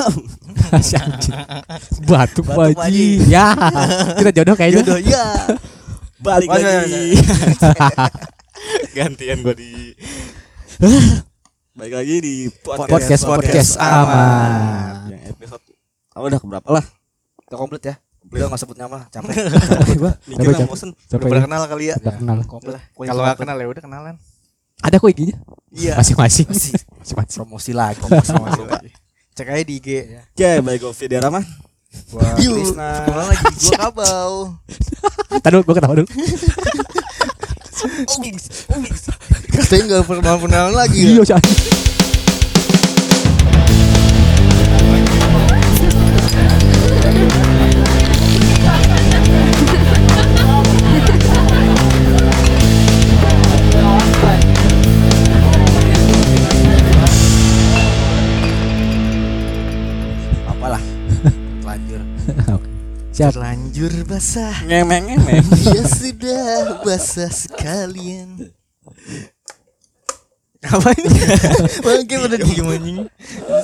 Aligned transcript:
Batuk 2.08 2.46
Pak 2.48 2.76
baji. 2.76 3.08
Ya. 3.28 3.52
Kita 4.16 4.30
jodoh 4.42 4.54
kayaknya. 4.56 4.82
Jodoh 4.82 5.00
ya. 5.00 5.24
Balik 6.20 6.48
Mas, 6.52 6.60
lagi. 6.60 7.16
Gantian 8.96 9.40
gua 9.40 9.56
di 9.56 9.96
Balik 11.72 11.94
lagi 11.96 12.14
di 12.20 12.34
Podcast 12.60 13.24
podcast 13.24 13.80
aman. 13.80 15.08
Yang 15.08 15.22
episode 15.32 15.64
apa 16.12 16.24
udah 16.26 16.40
keberapa 16.42 16.68
lah? 16.68 16.84
Kita 17.48 17.56
komplit 17.56 17.82
ya. 17.88 17.94
Udah 18.30 18.46
enggak 18.52 18.60
sebut 18.60 18.76
nama, 18.76 19.08
capek. 19.08 19.32
Capek 19.80 19.96
gua. 19.96 20.12
Mikir 20.28 20.44
Capek, 20.44 20.52
lah, 20.52 20.60
capek. 20.60 20.68
bosen. 20.68 20.90
Udah 20.92 21.08
Capek. 21.08 21.24
pernah 21.24 21.40
ya. 21.40 21.46
kenal 21.48 21.62
kali 21.64 21.84
ya. 21.88 21.96
Udah 21.96 22.14
kenal. 22.20 22.36
Komplit 22.44 22.72
lah. 22.76 22.82
Kalau 22.92 23.22
nggak 23.24 23.38
kenal 23.40 23.56
ya 23.56 23.66
udah 23.72 23.82
kenalan. 23.82 24.16
Ada 24.80 24.96
kok 24.96 25.12
IG-nya? 25.12 25.36
Iya. 25.76 25.92
Masing-masing. 26.00 26.48
Masih. 26.48 26.72
Masing-masing. 27.00 27.38
Promosi 27.44 27.72
lagi. 27.76 28.00
Promosi 28.00 28.32
lagi. 28.32 28.79
Cek 29.40 29.48
aja 29.48 29.64
di 29.64 29.80
IG. 29.80 29.88
Oke, 30.36 30.50
baik 30.60 30.84
Govi 30.84 31.04
di 31.08 31.16
Rama. 31.16 31.40
Gua 32.12 32.28
Yuk. 32.44 32.60
Krisna. 32.60 33.08
Kenal 33.08 33.24
lagi 33.24 33.44
gua 33.64 33.72
kabau. 33.80 34.32
Tadi 35.40 35.54
gua 35.64 35.74
ketawa 35.80 35.94
dulu. 35.96 36.08
Katanya 39.56 39.82
enggak 39.88 40.04
pernah 40.04 40.36
kenalan 40.36 40.74
lagi. 40.76 41.00
ya. 41.08 41.24
Iya, 41.24 41.40
Siap. 63.10 63.34
Terlanjur 63.34 63.92
basah. 64.06 64.54
Ngemeng 64.64 65.04
ngemeng. 65.10 65.44
Ya 65.74 65.82
sudah 65.82 66.46
basah 66.86 67.30
sekalian. 67.30 68.54
Apa 70.60 70.92
ini? 70.94 71.08
Mungkin 71.80 72.16
pada 72.28 72.36
diem 72.36 72.68
anjing. 72.68 72.98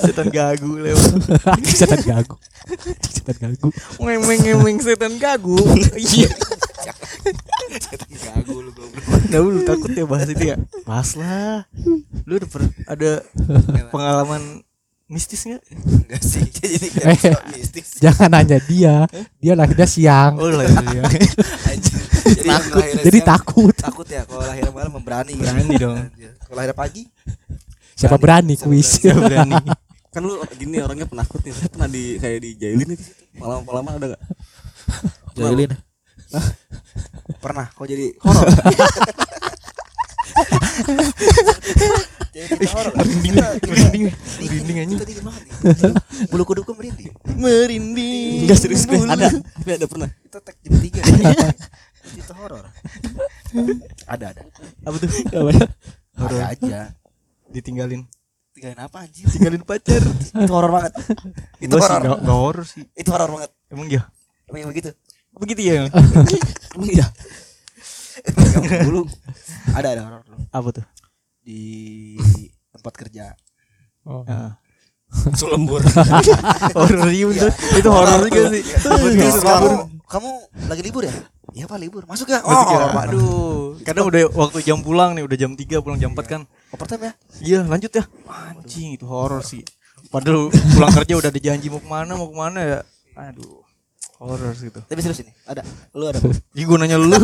Setan 0.03 0.27
gagu 0.33 0.81
lewat. 0.81 1.11
Setan 1.79 2.01
gagu. 2.03 2.35
Setan 3.05 3.37
gagu. 3.37 3.69
Ngemeng 4.01 4.39
ngemeng 4.43 4.77
setan 4.83 5.13
gagu. 5.15 5.55
Iya. 5.95 6.27
setan 7.77 8.11
gagu 8.17 8.55
lu 8.59 8.71
goblok. 8.75 9.03
Nah, 9.31 9.39
lu 9.39 9.61
takut 9.63 9.91
ya 9.93 10.03
bahas 10.03 10.27
itu 10.27 10.43
ya? 10.43 10.57
Bahas 10.83 11.15
lah. 11.15 11.63
Lu 12.27 12.35
udah 12.35 12.49
per- 12.49 12.75
ada 12.83 13.11
pengalaman 13.93 14.66
mistis 15.07 15.43
nggak? 15.43 15.61
Enggak 15.71 16.21
sih. 16.21 16.43
Jadi 16.57 16.87
Eh, 16.99 17.33
mistis. 17.53 17.87
Jangan 17.97 18.29
nanya 18.29 18.59
dia. 18.61 19.07
Dia 19.39 19.53
lahirnya 19.55 19.87
siang. 19.87 20.35
Oh 20.35 20.51
lah 20.51 20.67
ya. 20.67 21.03
Jadi 22.27 22.43
Takut. 22.43 22.83
Jadi 23.01 23.19
takut. 23.23 23.71
takut 23.73 24.03
ya 24.05 24.27
kalau 24.27 24.43
lahir 24.43 24.67
malam 24.67 24.91
memberani? 24.93 25.31
Berani 25.33 25.75
dong. 25.75 25.97
Kalau 26.43 26.55
lahir 26.55 26.75
pagi 26.75 27.07
Siapa 27.95 28.19
berani 28.19 28.53
Siapa 28.53 28.67
kuis? 28.67 28.99
berani. 28.99 29.55
Kan 30.13 30.21
lu 30.21 30.35
gini 30.53 30.77
orangnya 30.79 31.07
penakut 31.07 31.39
nih. 31.41 31.53
Saya 31.55 31.69
pernah 31.69 31.87
di 31.87 32.19
kayak 32.19 32.39
dijailin 32.43 32.87
nih. 32.93 32.99
Pengalaman-pengalaman 33.33 33.91
ada 33.95 34.05
enggak? 34.11 34.21
Jailin. 35.33 35.71
Pernah 37.39 37.65
kok 37.71 37.87
jadi 37.87 38.11
horor. 38.19 38.47
Jadi 42.45 42.67
horor. 42.69 42.93
Merinding, 42.93 43.33
merinding, 43.65 44.03
merinding 44.13 44.77
anjing. 44.77 44.99
Tadi 45.01 45.13
gimana 45.17 45.37
nih? 45.41 45.51
Bulu 46.29 46.43
kuduku 46.45 46.71
merinding. 46.77 47.09
Merinding. 47.33 48.45
Enggak 48.45 48.59
serius 48.61 48.85
gue. 48.85 49.01
Ada. 49.09 49.33
Ada 49.65 49.87
pernah. 49.89 50.09
Itu 50.21 50.37
tag 50.45 50.55
jam 50.61 50.73
3. 50.77 52.21
Itu 52.21 52.33
horor. 52.37 52.65
Ada 54.05 54.25
ada. 54.37 54.41
Apa 54.85 54.95
tuh? 55.01 55.09
Ada 56.13 56.37
aja. 56.53 56.79
Ditinggalin. 57.49 58.05
Tinggalin 58.53 58.79
apa 58.81 58.97
anjir? 59.05 59.25
Tinggalin 59.33 59.61
pacar. 59.65 60.03
Itu 60.37 60.53
horor 60.53 60.71
banget. 60.77 60.93
Itu 61.57 61.73
horor. 61.81 62.01
nggak 62.05 62.19
nggak 62.21 62.37
horor 62.37 62.65
sih. 62.69 62.85
Itu 62.93 63.09
horor 63.17 63.29
banget. 63.33 63.51
Emang 63.73 63.87
ya? 63.89 64.05
Emang 64.45 64.59
emang 64.69 64.75
gitu. 64.77 64.91
Begitu 65.37 65.61
ya? 65.65 65.89
Emang 65.89 66.89
iya. 66.89 67.07
Dulu 68.85 69.09
ada 69.73 69.87
ada 69.89 70.01
horor. 70.05 70.21
Apa 70.53 70.69
tuh? 70.73 70.85
di 71.47 72.19
tempat 72.77 72.93
kerja. 72.95 73.25
Oh. 74.07 74.23
Ah. 74.25 74.55
Sulembur. 75.33 75.79
Horor 76.77 77.09
iya 77.11 77.25
bener. 77.31 77.51
Itu 77.79 77.89
horor 77.89 78.27
juga 78.27 78.51
sih. 78.51 78.63
Betul, 78.63 79.39
kamu, 79.39 79.69
kamu 80.03 80.29
lagi 80.67 80.81
libur 80.83 81.03
ya? 81.07 81.13
Iya 81.55 81.63
pak 81.63 81.79
libur. 81.79 82.03
Masuk 82.03 82.27
ya? 82.27 82.43
Masuk 82.43 82.67
ya? 82.75 82.77
Oh, 82.91 83.01
Aduh. 83.07 83.67
Kadang 83.87 84.11
udah 84.11 84.27
waktu 84.35 84.59
jam 84.67 84.83
pulang 84.83 85.15
nih, 85.15 85.23
udah 85.23 85.37
jam 85.39 85.55
3 85.55 85.79
pulang 85.79 85.95
jam 85.95 86.11
4 86.11 86.27
kan. 86.27 86.41
Overtime 86.75 87.03
ya? 87.07 87.13
Iya, 87.39 87.59
lanjut 87.63 87.91
ya. 87.95 88.03
Anjing, 88.27 88.99
itu 88.99 89.07
horor 89.07 89.39
sih. 89.47 89.63
Padahal 90.11 90.51
pulang 90.51 90.91
kerja 90.91 91.13
udah 91.15 91.29
ada 91.31 91.39
janji 91.39 91.71
mau 91.71 91.79
ke 91.79 91.87
mana, 91.87 92.11
mau 92.19 92.27
ke 92.27 92.35
mana 92.35 92.59
ya. 92.59 92.79
Aduh. 93.15 93.63
Horor 94.19 94.51
sih 94.59 94.67
itu. 94.67 94.81
Tapi 94.83 94.99
serius 94.99 95.23
ini. 95.23 95.31
Ada. 95.47 95.63
Lu 95.95 96.03
ada. 96.09 96.19
Ih, 96.51 96.65
gua 96.67 96.77
nanya 96.83 96.99
lu. 96.99 97.15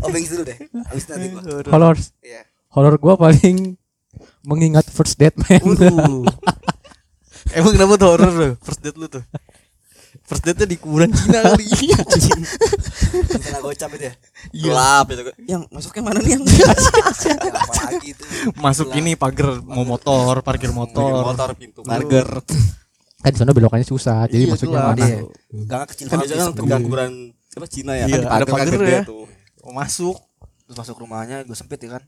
Oh, 0.00 0.08
bengis 0.08 0.32
dulu 0.32 0.48
deh. 0.48 0.56
Habis 0.88 1.04
nanti 1.12 1.26
gua. 1.36 1.62
Horor. 1.70 1.96
Iya. 2.24 2.42
Horor 2.70 2.96
gua 2.96 3.14
paling 3.16 3.74
mengingat 4.42 4.86
first 4.86 5.16
date 5.16 5.34
man. 5.36 5.60
Emang 7.50 7.72
kenapa 7.72 7.94
tuh 7.96 8.08
horor 8.08 8.30
lu? 8.30 8.48
First 8.60 8.80
date 8.80 8.94
lu 8.94 9.06
tuh. 9.06 9.24
First 10.20 10.42
date-nya 10.42 10.66
di 10.66 10.78
kuburan 10.78 11.10
Cina 11.10 11.42
kali. 11.44 11.66
Kena 13.30 13.58
gocap 13.60 13.90
itu 13.94 14.04
ya. 14.06 14.14
Iya. 14.52 14.62
Gelap 14.64 15.06
itu. 15.08 15.22
Yang 15.44 15.62
masuknya 15.68 16.02
mana 16.04 16.18
nih 16.20 16.32
yang? 16.34 16.42
Apalagi 17.66 18.08
itu. 18.14 18.22
Masuk 18.54 18.86
ini 18.92 19.14
pagar 19.14 19.58
mau 19.60 19.82
motor, 19.82 20.38
parkir 20.40 20.70
Motor, 20.70 21.26
motor. 21.26 21.50
pintu 21.54 21.82
pagar. 21.82 22.46
kan 23.20 23.30
di 23.30 23.38
sana 23.38 23.50
belokannya 23.50 23.82
susah. 23.84 24.26
Jadi 24.26 24.46
Iya, 24.46 24.50
maksudnya 24.50 24.70
gelap. 24.72 24.88
mana? 24.88 25.02
Iya. 25.04 25.18
Gang 25.66 25.82
kecil 25.84 26.06
Kan 26.06 26.16
kan 26.16 26.26
sebelum- 26.48 26.82
kuburan 26.84 27.12
apa 27.50 27.66
Cina 27.66 27.92
ya 27.92 28.04
Iya, 28.06 28.16
kan 28.20 28.30
ada 28.30 28.44
pagar 28.46 28.80
ya. 28.80 29.02
tuh. 29.02 29.26
Masuk. 29.66 30.16
Terus 30.64 30.76
masuk 30.76 30.96
rumahnya 30.96 31.42
gue 31.42 31.54
sempit 31.54 31.82
ya 31.82 31.98
kan. 31.98 32.02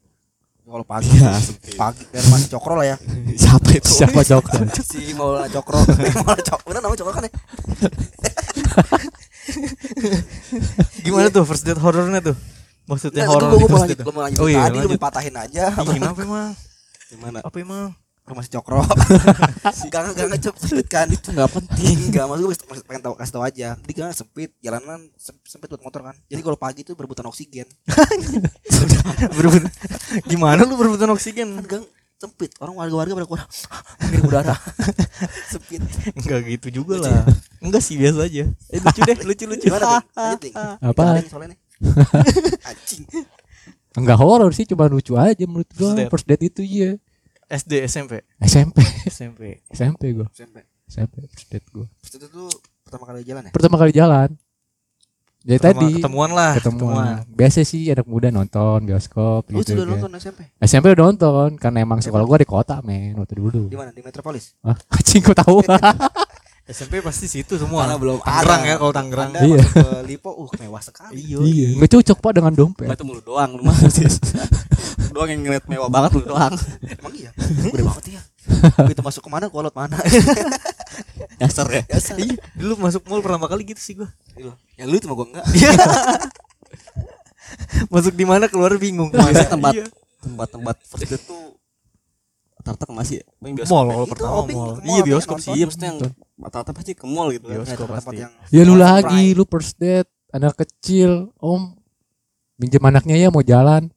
Kalau 0.63 0.87
pagi, 0.87 1.11
sempit. 1.19 1.75
pagi 1.75 2.03
biar 2.09 2.25
masih 2.31 2.49
cokro 2.55 2.75
lah 2.79 2.87
ya. 2.87 2.97
Siapa 3.43 3.69
itu? 3.75 3.91
Siapa 3.91 4.19
jawab? 4.23 4.47
Si 4.91 5.11
Maulana 5.19 5.51
Cokro. 5.51 5.83
Maulana 6.23 6.43
Cokro. 6.47 6.65
Bener 6.71 6.81
namanya 6.81 6.99
Cokro 7.03 7.13
kan 7.19 7.25
ya? 7.27 7.33
Gimana 11.03 11.27
tuh 11.35 11.43
first 11.43 11.67
date 11.67 11.83
horornya 11.83 12.23
tuh? 12.23 12.37
Maksudnya 12.87 13.27
horor 13.27 13.59
gua 13.59 13.69
mau 13.69 13.79
lanjut, 13.83 13.99
mau 14.07 14.23
lanjut. 14.23 14.41
Oh 14.43 14.49
iya, 14.49 14.71
Tadi 14.71 14.79
lu 14.87 14.99
patahin 14.99 15.35
aja. 15.35 15.65
Ih, 15.75 15.99
Kenapa 15.99 16.21
emang? 16.23 16.51
Gimana? 17.11 17.39
Apa 17.43 17.57
emang? 17.59 17.91
Rumah 18.23 18.43
si 18.47 18.51
Cokro. 18.55 18.87
Gang 19.93 20.15
gang 20.15 20.31
sempit 20.39 20.87
kan. 20.87 21.11
Itu 21.11 21.35
Enggak 21.35 21.59
penting. 21.59 21.97
Enggak, 22.07 22.25
maksud 22.31 22.43
gue 22.47 22.55
masih 22.55 22.85
pengen 22.87 23.03
tahu 23.03 23.15
kasih 23.19 23.33
tahu 23.35 23.43
aja. 23.43 23.69
Di 23.83 23.93
gang 23.93 24.15
sempit, 24.15 24.55
jalanan 24.63 25.11
sem- 25.19 25.43
sempit 25.43 25.67
buat 25.67 25.83
motor 25.83 26.07
kan. 26.07 26.15
Jadi 26.31 26.41
kalau 26.41 26.55
pagi 26.55 26.87
itu 26.87 26.95
berebutan 26.95 27.27
oksigen. 27.27 27.67
Berebut. 29.37 29.67
Gimana 30.31 30.63
lu 30.63 30.79
berebutan 30.79 31.11
oksigen? 31.11 31.59
Kan 31.61 31.67
gang 31.67 31.85
sempit, 32.15 32.55
orang 32.63 32.79
warga-warga 32.79 33.19
pada 33.19 33.27
kurang 33.27 33.49
mengirim 33.99 34.23
udara. 34.31 34.55
sempit. 35.53 35.83
Enggak 36.15 36.39
gitu 36.47 36.69
juga 36.71 37.03
Lucu 37.03 37.11
lah. 37.11 37.27
Enggak 37.59 37.83
sih 37.83 37.99
biasa 37.99 38.23
aja. 38.23 38.45
Eh, 38.71 38.79
lucu 38.79 39.01
deh, 39.03 39.17
lucu 39.27 39.45
lucu. 39.51 39.67
Gimana. 39.67 39.99
Apa? 40.79 41.19
Anjing. 42.71 43.03
Enggak 43.99 44.17
horor 44.23 44.55
sih, 44.55 44.63
cuma 44.65 44.87
lucu 44.87 45.19
aja 45.19 45.43
menurut 45.43 45.67
gua. 45.75 45.99
Date. 45.99 46.07
First 46.07 46.27
date 46.31 46.47
itu 46.47 46.63
iya. 46.63 47.03
SD, 47.53 47.85
SMP, 47.85 48.25
SMP, 48.41 48.81
SMP. 49.13 49.61
SMP 49.69 50.03
gua. 50.17 50.25
SMP. 50.33 50.65
SMP 50.89 51.15
first 51.29 51.53
date 51.53 51.69
gua. 51.69 51.85
Terus 52.01 52.17
itu 52.17 52.27
tuh 52.33 52.49
pertama 52.81 53.05
kali 53.05 53.21
jalan 53.29 53.43
ya? 53.45 53.53
Pertama 53.53 53.77
kali 53.77 53.93
jalan. 53.93 54.29
Jadi 55.43 55.59
Pertama 55.59 55.75
tadi 55.85 55.89
ketemuan 55.99 56.31
lah, 56.33 56.53
ketemuan. 56.57 57.15
Biasa 57.29 57.67
sih 57.67 57.91
anak 57.93 58.07
muda 58.09 58.31
nonton 58.33 58.87
bioskop 58.89 59.51
Lu 59.51 59.61
gitu. 59.61 59.75
sudah 59.75 59.85
kan. 59.85 59.93
nonton 59.99 60.11
SMP? 60.17 60.41
SMP 60.63 60.87
udah 60.97 61.05
nonton 61.13 61.49
karena 61.61 61.79
emang 61.85 62.01
sekolah 62.01 62.25
gua 62.25 62.39
di 62.41 62.49
kota 62.49 62.81
men 62.81 63.21
waktu 63.21 63.37
dulu. 63.37 63.69
Di 63.69 63.77
mana? 63.77 63.93
Di 63.93 64.01
Metropolis? 64.01 64.57
Hah? 64.65 64.79
Anjing 64.97 65.21
kok 65.21 65.37
tahu? 65.37 65.61
SMP 66.63 67.03
pasti 67.03 67.27
situ 67.27 67.59
semua. 67.59 67.85
Karena 67.85 67.99
belum 67.99 68.17
Tangerang 68.21 68.63
ya 68.63 68.75
kalau 68.77 68.93
Tangerang. 68.93 69.29
Anda 69.31 69.41
Iya. 69.43 69.59
masuk 69.59 69.73
ke 69.75 69.87
Lipo, 70.07 70.31
uh 70.31 70.51
mewah 70.57 70.79
sekali. 70.81 71.19
iya, 71.19 71.69
nggak 71.75 71.91
cocok 71.91 72.19
Pak 72.19 72.33
dengan 72.33 72.53
dompet. 72.53 72.87
Cuma 72.87 72.95
itu 72.95 73.05
mulu 73.05 73.21
doang 73.21 73.51
lu 73.53 73.63
mah. 73.63 73.75
Lu 73.75 73.91
doang 75.17 75.29
yang 75.29 75.41
ngeliat 75.43 75.65
mewah 75.67 75.89
banget 75.89 76.11
lu 76.15 76.23
doang. 76.25 76.55
Emang 76.81 77.13
iya? 77.13 77.31
Gede 77.35 77.83
banget 77.83 78.05
ya. 78.13 78.23
Begitu 78.87 79.03
masuk 79.03 79.23
ke 79.23 79.31
mana, 79.31 79.47
kolot 79.47 79.75
mana? 79.75 79.99
Dasar 81.43 81.67
ya. 81.67 81.83
Biasa. 81.83 82.15
Iya, 82.15 82.39
dulu 82.55 82.73
masuk 82.79 83.03
mall 83.07 83.21
pertama 83.21 83.47
kali 83.47 83.63
gitu 83.67 83.83
sih 83.83 83.95
gua. 83.95 84.09
Iya. 84.35 84.55
Ya 84.77 84.85
lu 84.87 84.95
itu 84.95 85.11
mah 85.11 85.17
gua 85.17 85.27
enggak. 85.29 85.47
Masuk 87.91 88.15
di 88.15 88.25
mana 88.25 88.47
keluar 88.47 88.73
bingung. 88.77 89.11
Biasanya 89.11 89.51
tempat 89.51 89.73
Iya. 89.75 89.87
tempat-tempat 90.23 90.77
first 90.87 91.11
date 91.11 91.25
tuh 91.27 91.59
rata-rata 92.63 92.85
ke 92.87 92.95
masih 92.95 93.19
paling 93.37 93.55
bioskop 93.59 93.75
Mall 93.75 93.83
ya. 93.83 93.91
kalau 93.91 94.05
Itu 94.05 94.13
pertama 94.15 94.31
mall. 94.31 94.47
ke 94.47 94.55
mall, 94.55 94.71
Iya 94.87 95.03
bioskop 95.03 95.37
sih. 95.37 95.51
iya 95.53 95.65
maksudnya 95.67 95.89
yang 95.89 95.99
rata-rata 96.39 96.71
pasti 96.71 96.93
ke 96.95 97.05
mall 97.05 97.29
gitu 97.29 97.45
kan. 97.45 97.57
Bioskop 97.59 97.87
pasti. 97.91 98.17
Ya 98.49 98.63
lu 98.63 98.75
lagi, 98.75 99.25
lu 99.33 99.43
first 99.45 99.75
date, 99.77 100.07
anak 100.31 100.55
kecil, 100.57 101.11
om 101.37 101.75
minjem 102.55 102.79
anaknya 102.81 103.19
ya 103.19 103.29
mau 103.29 103.43
jalan. 103.43 103.91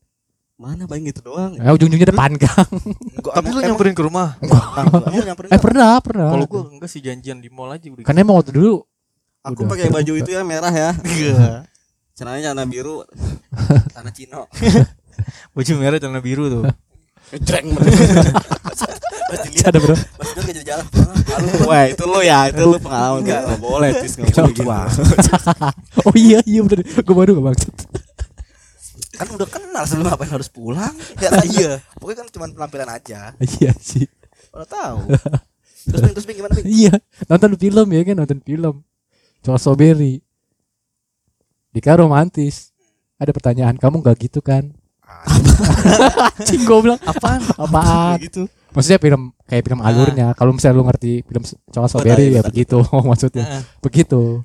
mana 0.56 0.88
paling 0.88 1.03
gitu 1.03 1.19
doang 1.21 1.51
Eh 1.53 1.67
ujung-ujungnya 1.67 2.09
depan 2.09 2.31
gang. 2.33 2.69
Enggak, 3.12 3.33
Tapi 3.35 3.47
lu 3.50 3.59
nyamperin 3.59 3.91
ke 3.91 4.01
rumah. 4.01 4.39
Eh 5.51 5.59
pernah, 5.59 6.00
pernah. 6.00 6.31
Kalau 6.31 6.47
gua 6.47 6.62
enggak 6.71 6.88
sih 6.88 7.03
janjian 7.03 7.38
di 7.38 7.51
mall 7.51 7.69
aja 7.69 7.85
udah. 7.85 8.01
Kan 8.01 8.15
emang 8.15 8.39
waktu 8.39 8.56
dulu 8.56 8.81
aku 9.44 9.67
pakai 9.67 9.91
baju 9.91 10.15
itu 10.15 10.31
ya 10.31 10.41
merah 10.41 10.71
ya 10.71 10.89
Iya. 11.21 11.67
celananya 12.15 12.41
celana 12.50 12.63
biru 12.65 13.03
Tanah 13.91 14.09
Cino. 14.09 14.47
Baju 15.51 15.71
merah 15.75 16.00
celana 16.00 16.19
biru 16.19 16.47
tuh. 16.50 16.63
Dilihat 19.66 19.68
ada 19.74 19.80
bro. 19.81 19.95
jadi 20.48 20.62
jalan. 20.62 20.86
Wah 21.66 21.83
itu 21.89 22.04
lu 22.06 22.19
ya 22.22 22.48
itu 22.54 22.62
lu 22.62 22.77
pengalaman 22.77 23.25
gak 23.25 23.60
boleh 23.60 23.89
tis 24.00 24.13
nggak 24.16 24.31
boleh 24.31 24.54
gitu 24.54 24.69
oh 26.07 26.16
iya 26.16 26.39
iya 26.45 26.62
bener. 26.62 26.86
Gue 26.86 27.16
baru 27.16 27.31
gak 27.39 27.45
maksud. 27.54 27.74
Kan 29.16 29.27
udah 29.31 29.48
kenal 29.48 29.83
sebelum 29.88 30.12
ngapain 30.12 30.31
harus 30.31 30.50
pulang. 30.51 30.94
Ya 31.18 31.30
iya. 31.48 31.81
Pokoknya 31.98 32.18
kan 32.24 32.27
cuma 32.30 32.45
penampilan 32.51 32.89
aja. 32.92 33.33
Iya 33.42 33.72
sih. 33.80 34.06
Udah 34.54 34.68
tahu. 34.69 34.98
Terus 35.86 36.01
Bing, 36.01 36.13
terus 36.18 36.25
gimana 36.25 36.54
Bing? 36.57 36.66
Iya, 36.66 36.94
nonton 37.30 37.54
film 37.62 37.88
ya 37.94 38.01
kan 38.01 38.16
nonton 38.18 38.39
film. 38.42 38.75
Cowok 39.45 39.62
Soberi. 39.62 40.18
Dika 41.69 41.94
romantis. 42.00 42.74
Ada 43.16 43.31
pertanyaan, 43.31 43.80
kamu 43.80 44.04
gak 44.04 44.27
gitu 44.27 44.44
kan? 44.44 44.75
Cing 46.48 46.62
bilang 46.66 47.00
Apaan? 47.02 47.42
apaan? 47.56 48.18
gitu 48.22 48.46
Maksudnya 48.75 49.00
film 49.00 49.31
kayak 49.48 49.63
film 49.63 49.80
alurnya. 49.80 50.36
Kalau 50.36 50.52
misalnya 50.52 50.75
lu 50.75 50.84
ngerti 50.84 51.24
film 51.24 51.44
Cowok 51.48 51.88
tahu, 51.88 51.94
Soberi 51.96 52.36
ya 52.36 52.44
tahu. 52.44 52.48
begitu 52.52 52.78
maksudnya. 53.10 53.46
Begitu. 53.80 54.44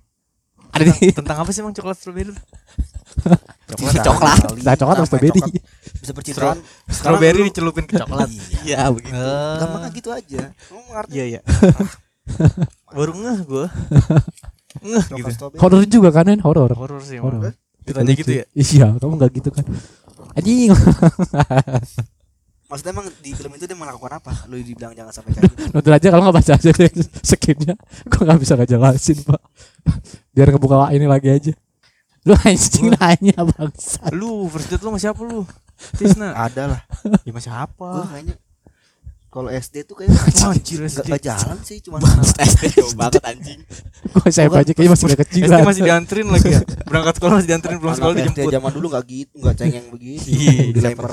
Ada 0.71 0.83
di 0.87 1.11
Tentang 1.11 1.43
apa 1.43 1.51
sih 1.51 1.67
emang 1.67 1.75
coklat 1.75 1.99
strawberry? 1.99 2.31
Coklat. 3.75 4.07
Coklat. 4.07 4.39
Nah, 4.63 4.75
coklat 4.79 4.97
atau 5.03 5.07
strawberry? 5.11 5.35
coklat. 5.43 5.63
Bisa 5.99 6.13
percintaan. 6.15 6.59
Strawberry 6.87 7.41
dicelupin 7.51 7.91
ke 7.91 7.99
coklat. 7.99 8.31
iya 8.67 8.87
begitu 8.95 9.19
Gampang 9.59 9.83
kan 9.83 9.91
gitu 9.99 10.09
aja. 10.15 10.55
Kamu 10.71 10.81
ngerti? 10.95 11.11
Iya 11.19 11.25
iya. 11.27 11.41
Baru 12.95 13.13
ngeh 13.19 13.39
gua. 13.51 13.67
Ngeh 14.79 15.05
gitu. 15.11 15.11
Coklat 15.19 15.35
strawberry. 15.35 15.59
Horor 15.59 15.83
juga 15.91 16.09
kan, 16.15 16.39
horor. 16.47 16.71
Horor 16.79 17.03
sih 17.03 17.19
Horor. 17.19 17.51
Ditanya 17.83 18.13
gitu 18.15 18.31
ya. 18.31 18.45
Iya, 18.55 18.87
kamu 18.95 19.19
gak 19.19 19.31
gitu 19.43 19.51
kan? 19.51 19.67
Anjing. 20.39 20.71
Maksudnya 22.71 22.93
emang 22.95 23.07
di 23.19 23.35
film 23.35 23.51
itu 23.59 23.67
dia 23.67 23.75
melakukan 23.75 24.23
apa? 24.23 24.47
Lu 24.47 24.55
dibilang 24.55 24.95
jangan 24.95 25.11
sampai 25.11 25.35
kayak 25.35 25.51
gitu. 25.51 25.75
Nonton 25.75 25.91
aja 25.91 26.07
kalau 26.15 26.23
nggak 26.23 26.37
baca 26.39 26.53
aja 26.55 26.71
deh 26.71 26.91
skipnya. 27.27 27.75
Gue 28.07 28.23
nggak 28.23 28.39
bisa 28.39 28.55
ngejelasin 28.55 29.19
pak. 29.27 29.43
Biar 30.31 30.55
ngebuka 30.55 30.95
ini 30.95 31.07
lagi 31.11 31.29
aja. 31.35 31.53
Lu 32.23 32.39
anjing 32.39 32.95
nanya 32.95 33.43
bangsa. 33.43 34.07
Lu 34.15 34.47
first 34.47 34.71
date 34.71 34.87
lu 34.87 34.95
sama 34.95 35.03
siapa 35.03 35.19
lu? 35.27 35.43
Tisna. 35.99 36.31
Ada 36.37 36.63
lah. 36.71 36.81
Ya 37.27 37.35
sama 37.35 37.35
Gua 37.35 37.43
siapa? 37.43 37.89
kayaknya 38.15 38.35
kalau 39.31 39.47
SD 39.47 39.87
tuh 39.87 39.95
kayak 39.95 40.11
Anjir 40.43 40.83
SD. 40.83 41.07
gak 41.07 41.23
jalan 41.23 41.57
sih 41.63 41.79
cuma 41.79 42.03
SD 42.35 42.63
jauh 42.77 42.93
banget 42.93 43.23
anjing 43.23 43.63
Gue 44.11 44.27
saya 44.29 44.51
aja 44.51 44.67
kayaknya 44.67 44.91
masih 44.91 45.07
udah 45.07 45.19
kecil. 45.21 45.43
SD 45.45 45.55
masih 45.63 45.83
dianterin 45.83 46.27
lagi 46.27 46.51
ya. 46.51 46.61
Berangkat 46.83 47.15
sekolah 47.15 47.33
masih 47.39 47.49
dianterin 47.49 47.77
pulang 47.79 47.95
sekolah 47.95 48.11
Anak 48.13 48.21
SD 48.21 48.31
dijemput. 48.35 48.53
zaman 48.53 48.71
dulu 48.73 48.87
gak 48.91 49.05
gitu 49.07 49.35
gak 49.39 49.55
cengeng 49.55 49.87
begitu 49.89 50.27
Iya, 50.27 50.53
dilempar 50.73 51.11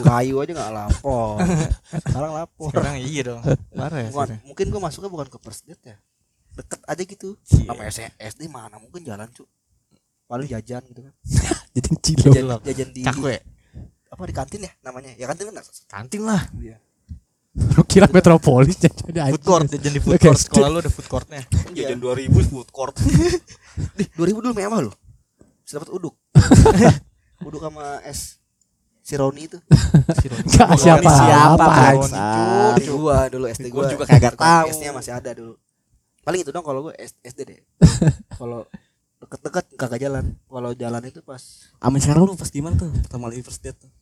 kayu 0.00 0.34
aja 0.38 0.52
gak 0.54 0.70
lapor 0.72 1.36
sekarang 2.00 2.32
lapor 2.34 2.68
Sekarang 2.72 2.94
iya 2.96 3.20
dong. 3.22 3.40
Parah 3.70 3.98
ya. 4.00 4.10
Mungkin 4.42 4.64
gua 4.68 4.80
masuknya 4.82 5.10
bukan 5.10 5.28
ke 5.28 5.38
first 5.38 5.62
date 5.62 5.84
ya 5.84 5.96
deket 6.54 6.80
aja 6.82 7.02
gitu 7.04 7.28
Iya. 7.52 7.68
nama 7.68 7.82
S- 7.86 8.16
SD 8.18 8.48
mana 8.48 8.76
mungkin 8.76 9.04
jalan 9.04 9.28
cu 9.28 9.44
paling 10.24 10.44
jajan 10.44 10.82
gitu 10.84 11.00
kan 11.02 11.14
jajan, 12.24 12.44
jajan 12.58 12.88
di 12.90 13.00
Cakwe. 13.00 13.38
apa 14.08 14.22
di 14.24 14.34
kantin 14.34 14.60
ya 14.62 14.72
namanya 14.80 15.12
ya 15.14 15.24
kantin 15.24 15.46
kan 15.46 15.60
Kantin 15.86 16.24
lah. 16.24 16.42
Iya. 16.54 16.80
Lu 17.58 17.82
kira 17.84 18.06
metropolis 18.10 18.78
jadi 18.84 19.34
Food 19.34 19.44
court, 19.44 19.66
jajan 19.66 19.92
di 19.92 20.00
food 20.00 20.18
court. 20.18 20.38
Sekolah 20.38 20.68
lu 20.70 20.78
ada 20.78 20.90
food 20.90 21.08
courtnya. 21.10 21.42
jajan 21.74 21.98
2000 21.98 22.30
food 22.50 22.70
court. 22.70 22.94
Di 23.98 24.04
2000 24.14 24.42
dulu 24.42 24.54
mewah 24.54 24.80
loh 24.90 24.94
bisa 25.68 25.76
dapat 25.76 25.92
uduk. 26.00 26.16
Uduk 27.44 27.60
sama 27.60 28.00
es 28.08 28.40
si 29.04 29.14
Roni 29.20 29.52
itu. 29.52 29.60
Gak 30.48 30.80
siapa 30.80 31.04
siapa, 31.04 31.60
apa. 31.60 31.64
Bang? 31.68 32.00
SD 32.80 32.88
gua 32.88 33.28
dulu 33.28 33.44
SD 33.52 33.68
Gua 33.68 33.84
gua 33.84 33.92
juga 33.92 34.04
kagak 34.08 34.34
tahu. 34.40 34.72
S-nya 34.72 34.96
masih 34.96 35.12
ada 35.12 35.36
dulu. 35.36 35.60
Paling 36.24 36.40
itu 36.40 36.50
dong 36.56 36.64
kalau 36.64 36.88
gua 36.88 36.96
S- 36.96 37.20
SD 37.20 37.40
deh 37.44 37.60
kalau 38.40 38.64
deket-deket 39.20 39.76
kagak 39.76 40.00
jalan. 40.08 40.24
Kalau 40.48 40.70
jalan 40.72 41.02
itu 41.04 41.20
pas 41.20 41.68
Amin 41.84 42.00
sekarang 42.00 42.24
lu 42.24 42.32
pas 42.32 42.48
gimana 42.48 42.80
tuh? 42.80 42.88
Pertama 43.04 43.28
kali 43.28 43.44
first 43.44 43.60
date 43.60 43.76
tuh. 43.76 43.92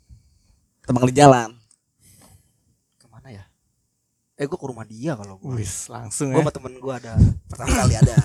Pertama 0.86 1.02
kali 1.02 1.18
jalan 1.18 1.50
eh 4.36 4.44
gua 4.44 4.58
ke 4.60 4.66
rumah 4.68 4.84
dia 4.84 5.16
kalau 5.16 5.40
gua. 5.40 5.56
Wis, 5.56 5.88
langsung 5.88 6.28
gua 6.28 6.40
ya. 6.40 6.44
sama 6.44 6.52
temen 6.52 6.72
gua 6.76 6.94
ada. 7.00 7.16
Pertama 7.48 7.72
kali 7.72 7.94
ada. 7.96 8.16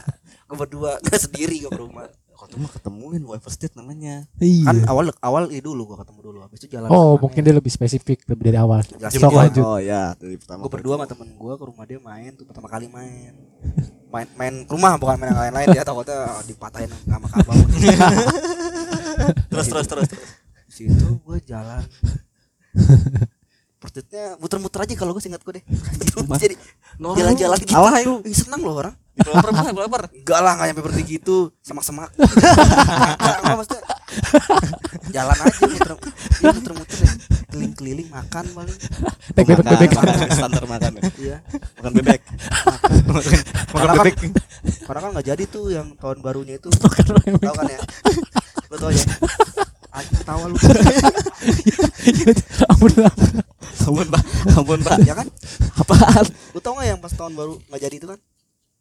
Gua 0.51 0.57
berdua 0.59 0.91
gua 0.99 1.17
sendiri 1.17 1.63
gua 1.63 1.71
ke 1.71 1.81
rumah. 1.81 2.05
Kalau 2.31 2.49
tuh 2.49 2.57
mah 2.57 2.71
ketemuin 2.73 3.21
first 3.37 3.61
date 3.61 3.77
namanya. 3.77 4.25
Kan 4.33 4.41
Iya. 4.81 4.89
awal 4.89 5.13
awal 5.21 5.43
itu 5.53 5.61
dulu 5.61 5.93
gua 5.93 6.01
ketemu 6.01 6.19
dulu 6.25 6.37
habis 6.41 6.57
itu 6.57 6.73
jalan 6.73 6.89
Oh 6.89 7.13
mungkin 7.15 7.45
dia 7.45 7.53
lebih 7.53 7.69
spesifik 7.69 8.25
lebih 8.25 8.49
dari 8.49 8.57
awal. 8.57 8.81
Jelasin 8.81 9.21
lanjut. 9.29 9.61
oh 9.61 9.77
ya 9.77 10.17
dari 10.17 10.35
pertama 10.41 10.65
gue 10.65 10.71
berdua 10.73 10.93
sama 10.97 11.05
temen 11.05 11.29
gue 11.37 11.53
ke 11.53 11.63
rumah 11.69 11.85
dia 11.85 11.99
main 12.01 12.33
tuh 12.33 12.49
pertama 12.49 12.65
kali 12.65 12.89
main. 12.89 13.31
Main 14.09 14.27
main 14.35 14.53
ke 14.65 14.71
rumah 14.73 14.97
bukan 14.97 15.21
main 15.21 15.29
yang 15.31 15.39
lain-lain 15.53 15.67
ya 15.77 15.83
takutnya 15.85 16.17
dipatahin 16.43 16.89
sama 17.05 17.29
kabau 17.29 17.55
terus 19.53 19.67
terus 19.69 19.85
terus 19.87 20.07
terus. 20.09 20.29
Situ 20.65 21.21
gue 21.21 21.37
jalan 21.45 21.85
Pertutnya 23.91 24.39
muter-muter 24.39 24.79
aja 24.88 24.95
kalau 24.95 25.11
gue 25.11 25.19
singkat 25.19 25.43
gue 25.43 25.59
deh. 25.59 25.63
Jadi 26.47 26.55
jalan-jalan 26.95 27.57
gitu. 27.59 27.75
Alah 27.75 27.99
lu. 28.07 28.23
Ih, 28.23 28.31
senang 28.31 28.63
loh 28.63 28.79
orang. 28.79 28.95
Developer 29.11 30.07
enggak 30.15 30.39
lah 30.39 30.51
nggak 30.55 30.67
nyampe 30.71 30.81
berhenti 30.88 31.19
gitu. 31.19 31.51
Semak-semak. 31.59 32.07
Enggak, 32.15 33.55
maksudnya. 33.59 33.83
Jalan 35.11 35.38
aja 35.43 35.63
muter 35.67 35.91
iya, 36.39 36.49
muter-muter 36.55 36.97
ya 37.03 37.11
keliling-keliling 37.51 38.07
makan 38.07 38.45
paling. 38.55 38.77
Bebek 39.35 39.55
Makan, 39.59 39.71
bebek. 39.75 39.89
makan, 39.91 40.15
standar 40.31 40.63
makan. 40.63 40.91
Ya. 40.95 41.03
iya. 41.19 41.38
Makan 41.83 41.91
bebek. 41.99 42.21
Makan. 43.12 43.39
Karena 43.75 43.91
kan- 43.91 44.05
bebek. 44.07 44.15
karena 44.88 45.00
kan 45.03 45.10
nggak 45.19 45.27
jadi 45.36 45.43
tuh 45.51 45.65
yang 45.67 45.88
tahun 46.00 46.17
barunya 46.24 46.55
itu. 46.55 46.71
Makan 46.71 47.03
tahu 47.43 47.55
kan 47.60 47.67
ya? 47.67 47.79
Tau 48.71 48.88
ya 48.88 49.03
Anjing 49.91 50.17
ketawa 50.17 50.43
lu 50.48 50.55
Ampun 52.67 52.91
lah. 52.98 53.13
Ampun, 53.81 54.07
Pak. 54.07 54.24
Ampun, 54.53 54.79
Pak. 54.79 54.98
ya 55.01 55.13
kan 55.13 55.27
Apaan? 55.75 56.25
lu 56.51 56.60
tau 56.60 56.74
gak 56.75 56.88
yang 56.88 56.98
pas 56.98 57.12
tahun 57.12 57.33
baru 57.33 57.53
nggak 57.62 57.81
jadi 57.81 57.95
itu 57.95 58.07
kan 58.07 58.19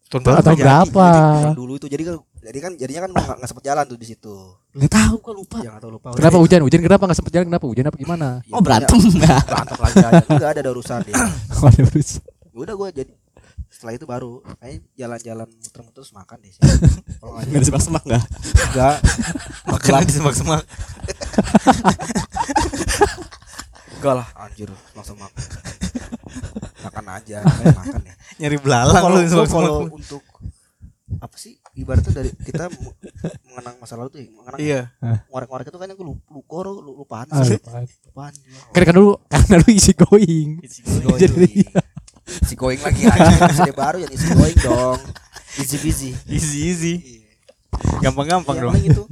Tahun 0.08 0.22
Atau 0.22 0.34
nggak 0.34 0.50
jadi. 0.52 0.60
berapa? 0.60 1.08
Tahun 1.44 1.56
dulu 1.56 1.72
itu 1.76 1.86
jadi 1.86 2.02
kan 2.04 2.14
jadi 2.40 2.58
kan 2.58 2.72
jadinya 2.74 3.00
kan 3.00 3.10
nggak 3.10 3.26
nggak 3.36 3.48
sempet 3.48 3.64
jalan 3.64 3.84
tuh 3.84 3.94
di 3.94 4.06
situ 4.06 4.34
Enggak 4.70 4.90
tahu 4.92 5.14
gua 5.20 5.34
lupa. 5.34 5.58
yang 5.60 5.74
atau 5.76 5.88
lupa 5.88 6.08
Kenapa 6.12 6.36
hujan? 6.36 6.60
Hujan 6.60 6.80
kenapa 6.80 7.02
nggak 7.04 7.18
sempet 7.18 7.32
jalan? 7.32 7.46
Kenapa 7.48 7.66
hujan 7.66 7.84
apa 7.84 7.96
gimana? 7.96 8.28
Ya, 8.40 8.52
Oh, 8.52 8.60
berantem. 8.60 8.98
berantem 8.98 9.78
lagi 9.78 9.96
aja 10.00 10.22
nggak 10.24 10.48
ada 10.48 10.60
ada 10.60 10.70
urusan 10.70 10.98
deh 11.00 11.14
Ada 11.14 11.80
urusan. 11.86 12.22
Ya 12.44 12.56
udah 12.56 12.74
gue 12.76 12.88
jadi 12.92 13.12
setelah 13.70 13.92
itu 13.94 14.04
baru 14.04 14.30
kayak 14.58 14.82
jalan-jalan 14.92 15.46
muter-muter 15.48 15.94
terus 15.96 16.10
makan 16.10 16.38
deh 16.38 16.52
kalau 17.18 17.30
nggak 17.32 17.44
Enggak 17.46 17.62
disemak-semak 17.62 18.02
enggak? 18.02 18.24
enggak 18.66 18.96
Makan 19.62 20.02
di 20.02 20.12
semak-semak. 20.12 20.62
enggak 23.92 24.14
lah 24.16 24.28
anjir 24.36 24.70
langsung 24.90 25.16
makan 25.16 25.42
makan 26.80 27.04
aja 27.10 27.36
kayak 27.40 27.76
makan 27.76 28.00
ya 28.02 28.14
Nyari 28.38 28.56
belalang 28.58 28.94
kalau 28.96 29.18
semak-semak. 29.20 29.48
kalau 29.52 29.74
untuk 29.92 30.22
apa 31.12 31.36
sih 31.36 31.54
ibaratnya 31.74 32.12
dari 32.12 32.30
kita 32.34 32.70
mengenang 33.44 33.76
masa 33.76 33.92
lalu 33.94 34.08
tuh 34.08 34.18
ya, 34.18 34.28
mengenang 34.32 34.58
Iya. 34.58 34.80
ngorek-ngorek 35.28 35.68
itu 35.68 35.76
kan 35.76 35.88
aku 35.90 36.02
lupa 36.02 36.24
lupa 36.32 36.58
lupaan 36.80 37.26
Ah, 37.28 37.42
sih 37.42 37.58
lupaan. 37.58 37.84
lupaan 38.06 38.32
Kan 38.70 38.82
kan 38.82 38.94
dulu 38.94 39.12
karena 39.26 39.54
lu 39.58 39.68
isi 39.68 39.92
going. 39.92 40.50
Jadi- 41.20 41.66
si 42.40 42.54
going 42.54 42.78
lagi 42.78 43.02
aja 43.04 43.30
Masih 43.48 43.72
baru 43.72 43.98
ya 43.98 44.08
si 44.10 44.26
going 44.30 44.58
dong 44.58 44.98
easy 45.56 45.76
busy 45.76 46.10
Easy 46.26 46.58
easy. 46.66 46.94
Iya. 46.96 47.30
Gampang-gampang 48.02 48.54
Iya, 48.54 48.62
dong. 48.62 48.72
paling 48.72 48.86
itu 48.86 49.02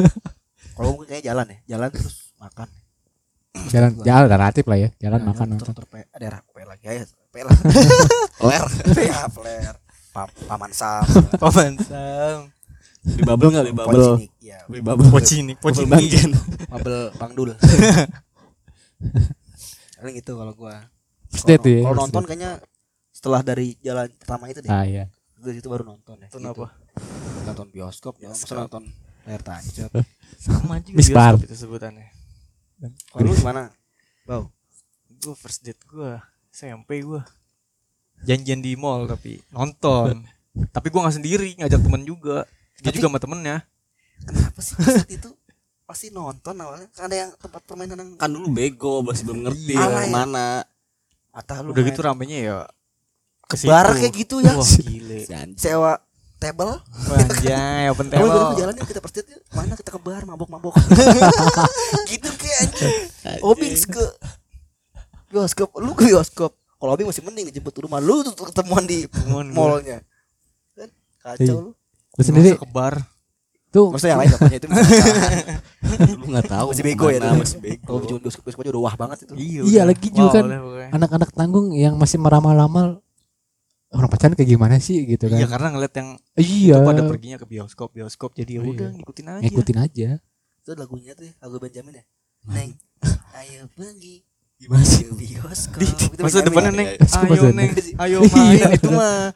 kalau 0.74 0.88
mungkin 0.92 1.08
kayak 1.10 1.24
jalan 1.24 1.46
ya 1.46 1.58
jalan 1.70 1.88
terus 1.88 2.32
makan 2.36 2.68
Jalan 3.68 3.90
jalan 4.00 4.26
relatif 4.26 4.64
lah 4.64 4.78
ya. 4.78 4.88
Jalan 4.98 5.20
Nah, 5.20 5.28
makan 5.28 5.46
makan. 5.50 5.70
muter 5.70 5.84
pe- 5.86 6.08
ada 6.10 6.26
rak 6.30 6.44
pe 6.46 6.60
lagi 6.62 6.84
aja 6.86 7.04
pe 7.28 7.40
lah 7.40 7.56
Ler. 8.48 8.64
ya 8.98 9.72
Pa- 10.10 10.28
paman 10.46 10.72
sam 10.72 11.04
Paman 11.36 11.76
Sam. 11.78 12.48
Di 13.02 13.20
bubble 13.20 13.50
enggak 13.50 13.66
di 13.66 13.74
bubble? 13.74 13.98
Pocinik, 14.14 14.30
ya 14.38 14.58
Di 14.64 14.78
bubble. 14.78 15.08
Pocinik, 15.08 15.56
Bubble 15.58 15.74
pocinik. 15.74 15.90
Banggen. 15.90 16.30
Mabel 16.68 16.96
Bang 17.14 17.32
Dul 17.32 17.50
paling 19.94 20.16
itu 20.16 20.32
kalau 20.32 20.52
gua 20.52 20.74
First 21.32 21.46
date 21.46 21.62
Kalau- 21.62 21.72
ya. 21.72 21.82
Kalau 21.82 21.96
nonton 21.98 22.22
kayaknya 22.24 22.52
setelah 23.10 23.40
dari 23.40 23.66
jalan 23.78 24.08
pertama 24.14 24.44
itu 24.46 24.60
deh. 24.60 24.68
Ah 24.68 24.84
iya. 24.84 25.04
Dari 25.34 25.54
situ 25.56 25.66
baru 25.66 25.84
nonton 25.84 26.16
ya. 26.16 26.28
Nonton 26.28 26.42
gitu. 26.44 26.62
apa? 26.62 26.66
Nonton 27.42 27.66
bioskop 27.68 28.14
ya. 28.18 28.28
Masa 28.28 28.54
nonton 28.54 28.84
layar 29.22 29.40
tancap. 29.40 29.90
Sama 30.42 30.78
juga 30.78 30.96
Mispar. 30.96 31.34
bioskop 31.34 31.46
itu 31.46 31.56
sebutannya. 31.56 32.06
Kalau 33.08 33.24
lu 33.24 33.34
gimana? 33.34 33.70
Bau. 34.22 34.50
Gue 35.08 35.34
first 35.34 35.62
date 35.62 35.82
gue 35.82 36.18
SMP 36.48 37.00
gue 37.00 37.22
janjian 38.22 38.58
di 38.58 38.74
mall 38.74 39.06
tapi 39.06 39.40
nonton. 39.50 40.22
tapi 40.74 40.86
gue 40.88 41.00
nggak 41.00 41.16
sendiri 41.16 41.48
ngajak 41.56 41.80
temen 41.80 42.02
juga. 42.02 42.44
Dia 42.78 42.90
Tapi- 42.90 42.98
juga 42.98 43.08
sama 43.08 43.18
temennya. 43.18 43.56
Kenapa 44.22 44.58
sih 44.58 44.74
first 44.76 44.98
date 45.02 45.14
itu 45.16 45.30
pasti 45.88 46.06
nonton 46.08 46.54
awalnya? 46.56 46.86
Kan 46.90 47.06
ada 47.06 47.16
yang 47.18 47.30
tempat 47.36 47.62
permainan 47.62 47.96
yang 47.96 48.10
Kan 48.14 48.30
dulu 48.30 48.46
bego 48.48 49.02
masih 49.02 49.22
belum 49.24 49.40
ngerti 49.44 49.72
Iya. 49.72 49.80
mau 49.80 49.90
ke 49.96 50.10
mana. 50.10 50.46
Atau 51.32 51.56
lu 51.64 51.72
Udah 51.72 51.82
gitu 51.88 52.00
ramenya 52.04 52.38
ya 52.38 52.56
ke 53.48 53.56
bar 53.68 53.86
situ. 53.92 53.98
kayak 54.00 54.14
gitu 54.16 54.36
ya. 54.40 54.52
Wah 54.56 54.68
gile. 54.84 55.20
Sewa 55.62 55.92
table. 56.40 56.74
Anjay, 57.12 57.86
open 57.92 58.06
table. 58.10 58.28
baru 58.28 58.54
jalan 58.58 58.74
kita 58.82 58.98
yuk. 58.98 59.42
Mana 59.54 59.74
kita 59.78 59.90
ke 59.94 60.00
bar 60.00 60.22
mabok-mabok. 60.26 60.74
gitu 62.12 62.28
kayak 62.34 62.56
anjing. 62.66 62.94
Obing 63.46 63.74
ke 63.78 64.04
bioskop. 65.30 65.68
Lu 65.78 65.92
ke 65.94 66.10
bioskop. 66.10 66.52
Kalau 66.52 66.90
Obing 66.98 67.06
masih 67.06 67.22
mending 67.22 67.46
dijemput 67.52 67.72
ke 67.72 67.80
rumah. 67.86 68.02
Lu 68.02 68.26
tuh 68.26 68.34
ketemuan 68.50 68.82
di 68.82 69.06
mallnya. 69.54 70.02
Kan 70.74 70.90
kacau 71.22 71.70
lu. 71.70 71.70
Lu 72.18 72.22
sendiri 72.26 72.58
Masa 72.58 72.62
ke 72.66 72.68
bar. 72.68 72.94
Tuh 73.72 73.88
Maksudnya 73.88 74.12
yang 74.14 74.20
lain 74.20 74.30
itu. 74.52 74.66
Lu 76.20 76.24
enggak 76.28 76.46
tahu. 76.46 76.66
masih 76.70 76.84
bego 76.84 77.06
ya 77.08 77.18
dulu. 77.18 77.40
Masih 77.40 77.58
bego. 77.58 77.82
Kalau 77.82 78.20
bioskop 78.20 78.42
bioskop 78.44 78.62
aja 78.62 78.70
udah 78.70 78.82
wah 78.82 78.94
banget 78.94 79.18
itu. 79.24 79.32
Iya, 79.34 79.60
Iya, 79.64 79.82
lagi 79.82 80.08
juga 80.08 80.38
Wow 80.38 80.46
kan. 80.78 80.88
anak-anak 80.92 81.30
tanggung 81.32 81.66
yang 81.72 81.94
masih 81.96 82.16
meramal-ramal 82.16 83.00
orang 83.88 84.08
pacaran 84.08 84.32
kayak 84.32 84.50
gimana 84.50 84.76
sih 84.78 85.04
gitu 85.04 85.26
kan. 85.26 85.36
Iya 85.36 85.46
karena 85.46 85.68
ngeliat 85.68 85.92
yang 85.94 86.08
Iya. 86.34 86.76
itu 86.76 86.86
pada 86.86 87.02
perginya 87.02 87.36
ke 87.36 87.46
bioskop 87.46 87.88
bioskop 87.90 88.30
jadi 88.32 88.56
ya 88.56 88.60
Oh, 88.60 88.70
udah 88.70 88.88
iya. 88.88 88.96
ngikutin 88.96 89.26
aja. 89.26 89.42
Ngikutin 89.42 89.78
aja. 89.78 90.08
Itu 90.62 90.70
lagunya 90.72 91.12
tuh 91.12 91.24
ya, 91.26 91.32
lagu 91.40 91.56
Benjamin 91.58 91.92
ya. 91.96 92.04
Neng, 92.44 92.70
ayo 93.34 93.66
pergi. 93.72 94.22
Gimana 94.56 94.84
sih? 94.86 95.04
Bioskop. 95.10 95.82
Itu 95.82 96.38
depannya 96.40 96.70
ya. 96.70 96.78
neng, 96.78 96.88
ayo 97.02 97.42
neng, 97.50 97.70
ayo 97.98 98.16
Iya. 98.22 98.30
main 98.30 98.70
itu 98.72 98.88
mah. 98.88 99.34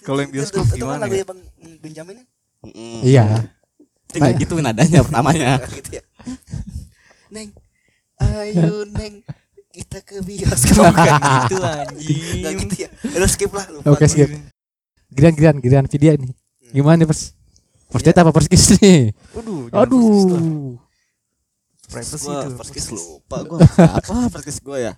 Kalau 0.00 0.20
yang 0.22 0.30
bioskop 0.30 0.62
itu 0.64 0.70
kan 0.70 0.78
gimana 0.78 1.02
lagu 1.02 1.14
ya? 1.18 1.24
Bang 1.26 1.40
Benjamin 1.82 2.14
ya. 2.14 2.24
Iya. 3.02 3.24
Tapi 4.08 4.18
nggak 4.24 4.34
gitu 4.40 4.54
nadanya 4.58 5.00
pertamanya. 5.04 5.50
gitu 5.78 6.00
ya. 6.00 6.02
Neng, 7.28 7.52
ayo 8.18 8.88
neng, 8.88 9.20
kita 9.68 10.00
ke 10.00 10.24
bioskop. 10.24 10.88
Bukan 10.90 11.12
gitu 11.44 11.56
Gak 11.60 11.92
anjing. 11.92 12.56
gitu 12.64 12.74
ya. 12.82 12.88
Udah 13.14 13.28
skip 13.28 13.52
lah 13.52 13.66
lupa. 13.68 13.92
Oke, 13.92 14.04
gua. 14.04 14.08
skip. 14.08 14.28
Giliran 15.12 15.32
giliran 15.36 15.56
giliran 15.60 15.86
video 15.86 16.12
nih. 16.16 16.32
Gimana 16.72 17.04
nih, 17.04 17.06
Pers? 17.08 17.32
First 17.88 18.04
date 18.04 18.20
apa 18.20 18.30
first 18.32 18.48
kiss 18.48 18.76
nih? 18.76 19.12
Waduh, 19.32 19.72
lah. 19.72 19.84
Aduh. 19.84 20.76
privacy 21.88 22.28
Gua 22.28 22.44
itu. 22.44 22.50
first 22.56 22.72
kiss 22.72 22.86
lupa 22.92 23.36
gua. 23.48 23.58
Apa 23.96 24.28
first 24.28 24.44
kiss 24.44 24.60
gua 24.60 24.76
ya? 24.76 24.92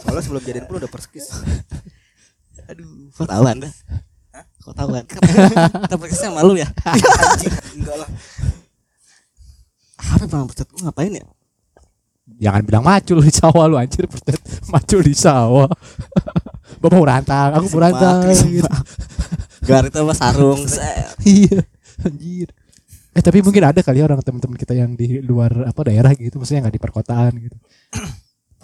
Soalnya 0.00 0.22
sebelum 0.24 0.42
jadian 0.44 0.64
pun 0.64 0.80
udah 0.80 0.88
perskis. 0.88 1.28
Aduh, 2.68 3.08
kok 3.12 3.28
tahu 3.28 3.44
Anda? 3.44 3.68
Kok 4.60 4.74
tahu 4.76 4.88
kan? 4.92 5.04
Kita 5.08 5.96
first 5.96 6.10
kiss 6.12 6.20
sama 6.20 6.44
lu 6.44 6.54
ya? 6.56 6.68
Enggak 7.76 7.96
lah. 7.96 8.08
Apa 10.00 10.24
bang 10.28 10.44
ngapain 10.84 11.12
ya? 11.16 11.24
Jangan 12.40 12.62
bilang 12.64 12.84
macul 12.86 13.20
di 13.20 13.32
sawah 13.32 13.64
lu 13.66 13.76
anjir 13.76 14.06
date. 14.06 14.40
Macul 14.72 15.00
di 15.04 15.12
sawah. 15.16 15.68
Bapak 16.80 16.96
mau 16.96 17.04
rantang, 17.04 17.50
aku 17.56 17.66
mau 17.76 17.80
rantang. 17.84 18.24
gitu. 18.32 18.64
Gar 19.66 19.88
itu 19.92 19.98
apa 20.00 20.14
sarung? 20.16 20.60
Iya, 21.20 21.60
anjir. 22.06 22.48
Eh 23.12 23.20
tapi 23.20 23.42
mungkin 23.42 23.60
ada 23.66 23.82
kali 23.82 24.00
ya 24.00 24.06
orang 24.06 24.22
teman-teman 24.22 24.56
kita 24.56 24.72
yang 24.72 24.94
di 24.94 25.20
luar 25.20 25.66
apa 25.68 25.80
daerah 25.84 26.14
gitu, 26.14 26.38
maksudnya 26.40 26.64
nggak 26.68 26.76
di 26.78 26.82
perkotaan 26.82 27.32
gitu. 27.36 27.56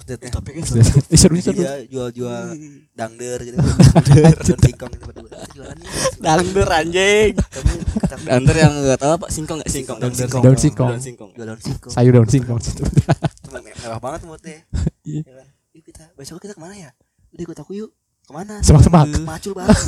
Tapi 0.07 0.51
kan 0.55 0.63
Eh, 1.11 1.19
seru 1.19 1.35
seru. 1.43 1.59
Iya, 1.61 1.83
jual-jual 1.91 2.55
dangder 2.95 3.39
gitu. 3.43 3.59
Dangder 4.07 5.26
dangder 6.21 6.69
anjing. 6.69 7.33
Dangder 8.27 8.57
yang 8.57 8.73
enggak 8.73 8.99
tahu 9.01 9.13
apa 9.17 9.27
singkong 9.33 9.59
enggak 9.63 9.73
singkong. 9.73 9.99
Daun 10.01 10.15
singkong. 10.15 10.43
Daun 10.43 10.59
singkong. 10.59 10.91
Daun 10.91 11.03
singkong. 11.03 11.31
jual 11.37 11.47
daun 11.47 11.61
singkong. 11.61 11.93
Sayur 11.93 12.13
daun 12.13 12.29
singkong 12.31 12.59
situ. 12.63 12.83
Mewah 13.87 14.01
banget 14.03 14.21
moodnya. 14.27 14.59
Iya. 15.07 15.23
Ya 15.23 15.35
kan? 15.39 15.49
Yuk 15.77 15.85
kita 15.87 16.05
besok 16.19 16.43
kita 16.43 16.57
ke 16.57 16.63
mana 16.63 16.75
ya? 16.75 16.91
Udah 17.37 17.45
ikut 17.47 17.59
aku 17.61 17.73
yuk. 17.77 17.91
Ke 18.27 18.33
mana? 18.35 18.59
Semak-semak. 18.59 19.07
Macul 19.23 19.55
bareng. 19.55 19.83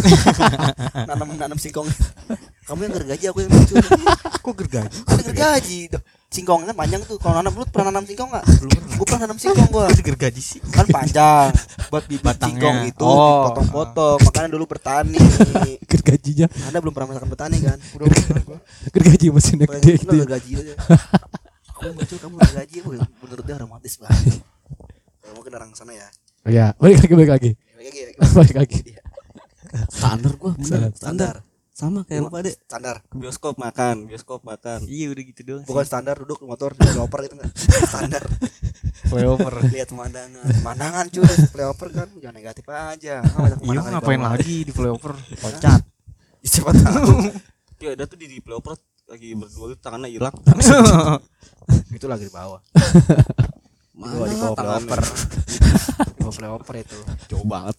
nanam 1.10 1.28
nanam 1.34 1.58
singkong. 1.58 1.90
Kamu 2.70 2.80
yang 2.86 2.94
gergaji 2.94 3.24
aku 3.34 3.38
yang 3.42 3.50
macul. 3.50 3.76
Kok 4.46 4.54
gergaji? 4.54 4.98
Gergaji. 5.26 5.80
Singkong 6.28 6.60
kan 6.62 6.76
panjang 6.76 7.00
tuh. 7.02 7.16
Kalau 7.16 7.34
nanam 7.34 7.50
lu 7.50 7.64
pernah 7.64 7.88
nanam 7.88 8.04
singkong 8.04 8.28
enggak? 8.28 8.44
Belum 8.60 8.68
pernah. 8.70 8.94
Gua 8.94 9.06
pernah 9.08 9.22
nanam 9.24 9.38
singkong. 9.38 9.66
Kok 9.66 9.84
gergaji 10.02 10.42
sih? 10.44 10.60
Kan 10.60 10.84
panjang. 10.86 11.48
Buat 11.88 12.04
bibit 12.04 12.20
Batangnya. 12.20 12.52
singkong 12.52 12.78
itu 12.84 13.00
Oh. 13.02 13.48
dipotong-potong. 13.48 14.18
Makanya 14.22 14.48
dulu 14.52 14.64
bertani. 14.68 15.16
Gergajinya, 15.90 16.46
Anda 16.68 16.78
belum 16.78 16.92
pernah 16.92 17.08
merasakan 17.08 17.30
bertani 17.32 17.56
kan? 17.58 17.78
Udah 17.96 18.06
gergaji 18.94 19.26
Pernah 19.32 19.66
gede 19.72 19.92
gitu. 19.96 20.12
ya. 20.12 20.20
gergaji 20.22 20.50
aja. 20.54 20.74
Aku 21.72 21.88
macul 21.96 22.16
kamu 22.20 22.34
gergaji. 22.44 22.76
Menurut 23.24 23.44
dia 23.44 23.56
romantis 23.56 23.94
banget. 23.96 24.44
Ya, 25.24 25.30
mungkin 25.32 25.52
orang 25.54 25.70
sana 25.72 25.92
ya. 25.92 26.08
Oh 26.44 26.52
ya, 26.52 26.66
balik 26.76 27.00
lagi 27.02 27.14
balik 27.14 27.30
lagi. 27.30 27.50
Kayak 27.72 27.92
gitu. 27.94 28.20
Balik 28.36 28.56
lagi. 28.58 28.78
Standar 29.96 30.32
gua, 30.36 30.52
bener. 30.54 30.92
Standar. 30.92 31.34
Sama 31.78 32.02
kayak 32.02 32.26
lu 32.26 32.30
pada 32.34 32.50
Standar. 32.50 32.96
bioskop 33.14 33.54
makan, 33.54 34.10
bioskop 34.10 34.42
makan. 34.42 34.82
Iya 34.90 35.14
udah 35.14 35.22
gitu 35.30 35.40
doang. 35.46 35.62
Bukan 35.62 35.86
standar 35.86 36.18
duduk 36.18 36.42
motor 36.42 36.74
di 36.74 36.82
flyover 36.82 37.30
itu 37.30 37.34
enggak. 37.38 37.54
Standar. 37.94 38.24
flyover. 39.06 39.54
Lihat 39.78 39.94
pemandangan. 39.94 40.42
Pemandangan 40.58 41.06
cuy, 41.06 41.22
flyover 41.54 41.88
kan 41.94 42.08
jangan 42.18 42.34
negatif 42.34 42.66
aja. 42.66 43.22
Kan 43.22 43.62
Iya 43.62 43.78
ngapain 43.94 44.18
lagi 44.18 44.66
di 44.66 44.74
flyover? 44.74 45.14
Loncat. 45.46 45.86
Siapa 46.42 46.74
tahu. 46.74 47.30
Ya 47.78 47.94
ada 47.94 48.10
tuh 48.10 48.18
di, 48.18 48.26
di 48.26 48.38
pelopor 48.42 48.74
lagi 49.06 49.38
berdua 49.38 49.70
tuh 49.70 49.78
tangannya 49.78 50.10
hilang. 50.10 50.34
itu 51.94 52.06
lagi 52.10 52.26
di 52.26 52.34
bawah. 52.34 52.58
Mana 53.94 54.26
di 54.26 54.34
bawah 54.34 54.58
flyover. 54.58 55.00
Di 55.94 56.18
bawah 56.26 56.34
flyover 56.34 56.74
itu. 56.82 56.98
Jauh 57.30 57.46
banget. 57.46 57.78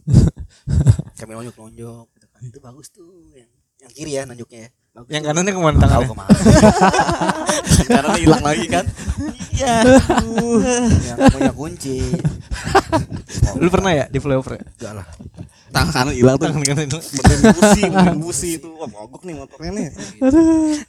Kami 1.19 1.31
nonjok-nonjok 1.35 2.05
gitu 2.15 2.27
kan. 2.31 2.41
Itu 2.47 2.59
bagus 2.63 2.87
tuh 2.95 3.35
yang 3.35 3.58
yang 3.79 3.91
kiri 3.95 4.11
ya 4.15 4.23
nonjoknya 4.27 4.59
ya. 4.67 4.69
Bagus 4.89 5.09
Yang 5.13 5.23
kanannya 5.29 5.51
ke 5.53 5.61
mana 5.61 5.77
tahu 5.77 5.81
tangannya? 5.85 6.07
ke 6.09 6.15
mana. 6.17 6.29
Karena 7.93 8.15
hilang 8.17 8.43
lagi 8.43 8.65
kan. 8.67 8.85
Iya. 9.53 9.75
yang 11.05 11.17
punya 11.29 11.53
kunci. 11.53 11.97
Lu 13.61 13.69
pernah 13.69 13.91
ya 13.93 14.05
di 14.09 14.17
flyover? 14.17 14.57
ya? 14.57 14.63
Enggak 14.65 14.93
lah. 14.99 15.07
Tangan 15.69 15.91
kanan 15.93 16.13
hilang 16.17 16.35
tuh. 16.41 16.45
Tangan 16.49 16.63
kanan 16.65 16.83
itu. 16.89 16.99
Bener 17.21 17.37
busi, 17.53 17.81
bener 17.85 18.15
busi 18.17 18.49
itu. 18.57 18.69
Wah, 18.81 18.89
mogok 18.89 19.21
nih 19.29 19.35
motornya 19.37 19.71
nih. 19.77 19.87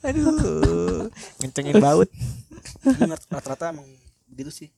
Aduh. 0.00 1.12
Ngencengin 1.44 1.76
baut. 1.76 2.08
Rata-rata 3.28 3.76
emang 3.76 3.84
begitu 4.32 4.50
sih. 4.50 4.68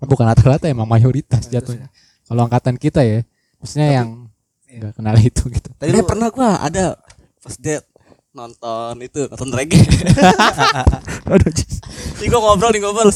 Bukan 0.00 0.26
rata-rata 0.26 0.66
emang 0.66 0.88
mayoritas 0.90 1.46
jatuhnya. 1.46 1.86
Kalau 2.26 2.46
angkatan 2.46 2.74
kita 2.78 3.06
ya, 3.06 3.22
maksudnya 3.62 3.88
yang 4.02 4.29
nggak 4.78 4.92
kenal 4.94 5.16
itu 5.30 5.42
gitu. 5.50 5.68
Tadi 5.74 5.90
Eh 5.90 5.94
lu 5.98 6.06
pernah 6.06 6.28
gua 6.30 6.62
ada 6.62 6.94
first 7.42 7.58
date 7.58 7.86
nonton 8.30 8.94
itu 9.02 9.26
nonton 9.26 9.50
reggae. 9.50 9.82
Aduh, 11.30 11.50
Nih 12.20 12.26
gua 12.30 12.40
ngobrol 12.42 12.70
nih 12.70 12.80
ngobrol. 12.84 13.10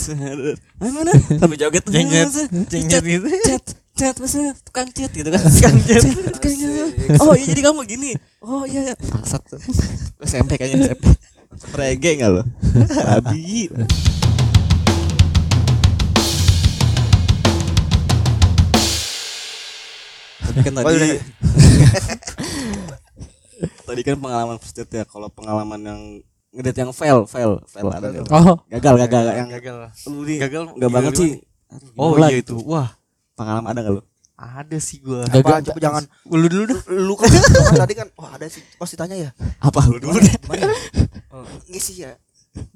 Mana? 0.83 1.13
Sampai 1.39 1.57
joget. 1.61 1.85
Jengjet. 1.87 2.31
Chat, 2.31 2.51
Jengjet 2.71 3.05
gitu. 3.07 3.27
Chat, 3.47 3.65
chat 3.95 4.15
maksudnya 4.19 4.53
tukang 4.67 4.89
chat 4.91 5.11
gitu 5.15 5.29
kan. 5.31 5.39
Tukang 5.39 5.77
chat. 5.87 6.03
Tukang 6.35 6.55
chat. 6.59 7.23
Oh 7.23 7.35
iya 7.39 7.47
jadi 7.55 7.61
kamu 7.63 7.81
gini. 7.87 8.11
Oh 8.43 8.67
iya 8.67 8.91
iya. 8.91 8.95
Bangsat 8.99 9.43
tuh. 9.47 9.61
SMP 10.27 10.59
kayaknya 10.59 10.91
SMP. 10.91 11.15
Reggae 11.79 12.19
enggak 12.19 12.31
lo? 12.35 12.43
Abi. 13.15 13.71
Tapi 20.55 20.63
kan 20.63 20.73
Oh, 20.77 20.83
tadi. 20.85 21.19
Tadi 23.85 24.01
kan 24.01 24.17
pengalaman 24.17 24.57
first 24.57 24.75
date 24.75 24.93
ya. 24.93 25.05
Kalau 25.05 25.29
pengalaman 25.29 25.81
yang 25.81 26.01
ngedate 26.51 26.79
yang 26.81 26.91
fail, 26.91 27.25
fail, 27.25 27.59
fail 27.65 27.89
ada 27.89 28.07
nggak? 28.09 28.27
Oh, 28.31 28.63
Gagal, 28.69 28.95
gagal, 29.01 29.23
yang 29.33 29.49
gagal. 29.51 29.77
lu 30.07 30.23
Gagal. 30.25 30.63
enggak 30.73 30.91
banget 30.91 31.13
gimana? 31.13 31.21
sih. 31.21 31.33
Oh 31.97 32.15
iya 32.17 32.39
gitu? 32.39 32.55
itu. 32.57 32.67
Wah, 32.67 32.95
Pengalaman 33.35 33.67
ada 33.69 33.81
enggak 33.81 33.97
lu? 33.99 34.03
ada 34.35 34.79
sih 34.79 34.99
gua. 34.99 35.23
apa 35.25 35.63
coba 35.63 35.79
jangan 35.79 36.03
Lu 36.27 36.43
dulu 36.45 36.67
deh. 36.67 36.79
lu 36.91 37.15
kan, 37.15 37.31
lu 37.31 37.39
kan 37.65 37.75
tadi 37.81 37.95
kan 37.95 38.09
wah 38.15 38.35
ada 38.35 38.47
sih 38.47 38.67
pasti 38.75 38.95
tanya 38.95 39.15
ya 39.17 39.31
Apa 39.61 39.87
lu 39.87 39.97
dulu 39.97 40.19
deh? 40.19 40.35
enggak 41.65 41.79
sih 41.81 42.03
ya 42.03 42.19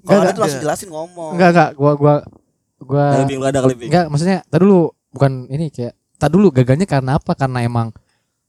kalau 0.00 0.22
ada 0.22 0.30
tuh 0.30 0.40
langsung 0.40 0.62
jelasin 0.62 0.88
ngomong 0.88 1.34
enggak 1.34 1.50
enggak 1.50 1.70
gua 1.74 1.92
gua 1.94 2.14
gua 2.78 3.04
Kali 3.12 3.24
Bing, 3.26 3.38
lu 3.38 3.46
ada 3.46 3.58
kali 3.60 3.74
Bing. 3.74 3.90
enggak 3.90 4.06
maksudnya 4.06 4.38
tadi 4.44 4.62
dulu 4.62 4.80
bukan 5.10 5.32
ini 5.48 5.66
kayak 5.68 5.98
tadi 6.18 6.32
dulu 6.34 6.50
gagalnya 6.50 6.84
karena 6.84 7.16
apa? 7.16 7.32
Karena 7.38 7.62
emang 7.62 7.94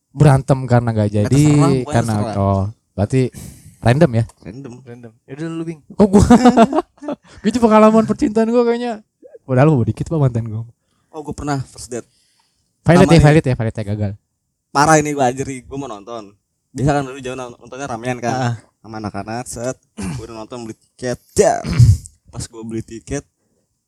berantem 0.10 0.58
karena 0.66 0.90
gak 0.90 1.12
jadi 1.14 1.30
terserah, 1.30 1.72
karena 1.86 2.14
terserah. 2.18 2.36
oh 2.42 2.64
berarti 2.98 3.22
random 3.80 4.12
ya? 4.18 4.24
Random. 4.42 4.74
Random. 4.82 5.12
Ya 5.30 5.32
udah 5.38 5.48
lu 5.54 5.64
Bing. 5.64 5.80
Kok 5.94 6.08
gua 6.10 6.26
Gitu 7.46 7.58
pengalaman 7.62 8.04
percintaan 8.10 8.50
gua 8.50 8.66
kayaknya 8.66 9.06
Padahal 9.46 9.72
mau 9.72 9.86
dikit 9.86 10.10
pak 10.10 10.20
mantan 10.20 10.50
gua 10.50 10.66
Oh, 11.10 11.26
gue 11.26 11.34
pernah 11.34 11.58
first 11.66 11.90
date. 11.90 12.06
Violet 12.86 13.10
ya. 13.10 13.18
Violet 13.18 13.46
ya, 13.50 13.56
Violet 13.58 13.76
ya 13.76 13.84
gagal 13.94 14.12
Parah 14.70 15.02
ini 15.02 15.18
gue 15.18 15.26
anjir, 15.26 15.50
gue 15.50 15.78
mau 15.82 15.90
nonton. 15.90 16.38
Biasa 16.70 17.02
kan 17.02 17.04
dulu 17.10 17.18
jauh 17.18 17.34
nontonnya 17.34 17.90
ramean 17.90 18.22
kan. 18.22 18.34
Ah. 18.34 18.56
Sama 18.86 19.02
anak-anak, 19.02 19.46
set. 19.50 19.78
Gue 20.16 20.30
udah 20.30 20.46
nonton 20.46 20.64
beli 20.64 20.78
tiket. 20.78 21.18
Pas 22.32 22.46
gue 22.46 22.62
beli 22.62 22.86
tiket, 22.86 23.26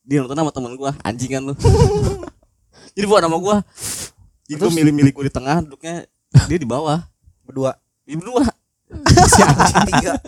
dia 0.02 0.26
nonton 0.26 0.34
sama 0.34 0.50
temen 0.50 0.74
gue, 0.74 0.92
anjing 1.06 1.32
kan 1.38 1.42
lu. 1.46 1.54
Jadi 2.92 3.06
bukan 3.08 3.24
sama 3.28 3.38
gue. 3.40 3.58
Jadi 4.52 4.68
milih-milih 4.68 5.12
gue 5.16 5.26
di 5.32 5.34
tengah, 5.34 5.64
duduknya 5.64 6.04
dia 6.48 6.58
di 6.60 6.68
bawah. 6.68 7.00
Berdua. 7.48 7.72
Di 8.04 8.20
berdua. 8.20 8.44
Si 9.32 9.40
anjing 9.40 9.88
tiga. 9.88 10.20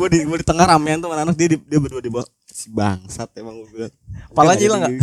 gue 0.00 0.08
di 0.08 0.24
gue 0.24 0.38
di 0.40 0.46
tengah 0.48 0.64
ramean 0.64 1.04
tuh 1.04 1.12
anak 1.12 1.36
dia 1.36 1.52
di, 1.52 1.60
dia 1.60 1.76
berdua 1.76 2.00
di 2.00 2.08
bawah. 2.08 2.24
Si 2.48 2.72
bangsat 2.72 3.28
emang 3.36 3.60
gue 3.60 3.68
bilang. 3.68 3.92
Palanya 4.32 4.62
hilang 4.64 4.80
nggak? 4.80 4.96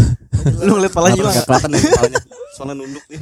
Lu 0.66 0.82
ngeliat 0.82 0.90
palanya 0.90 1.22
hilang 1.22 1.30
Enggak 1.30 1.46
nggak? 1.46 1.62
kelihatan 1.62 1.78
deh 1.78 1.82
palanya. 1.94 2.18
Soalnya 2.58 2.76
nunduk 2.82 3.06
dia. 3.06 3.22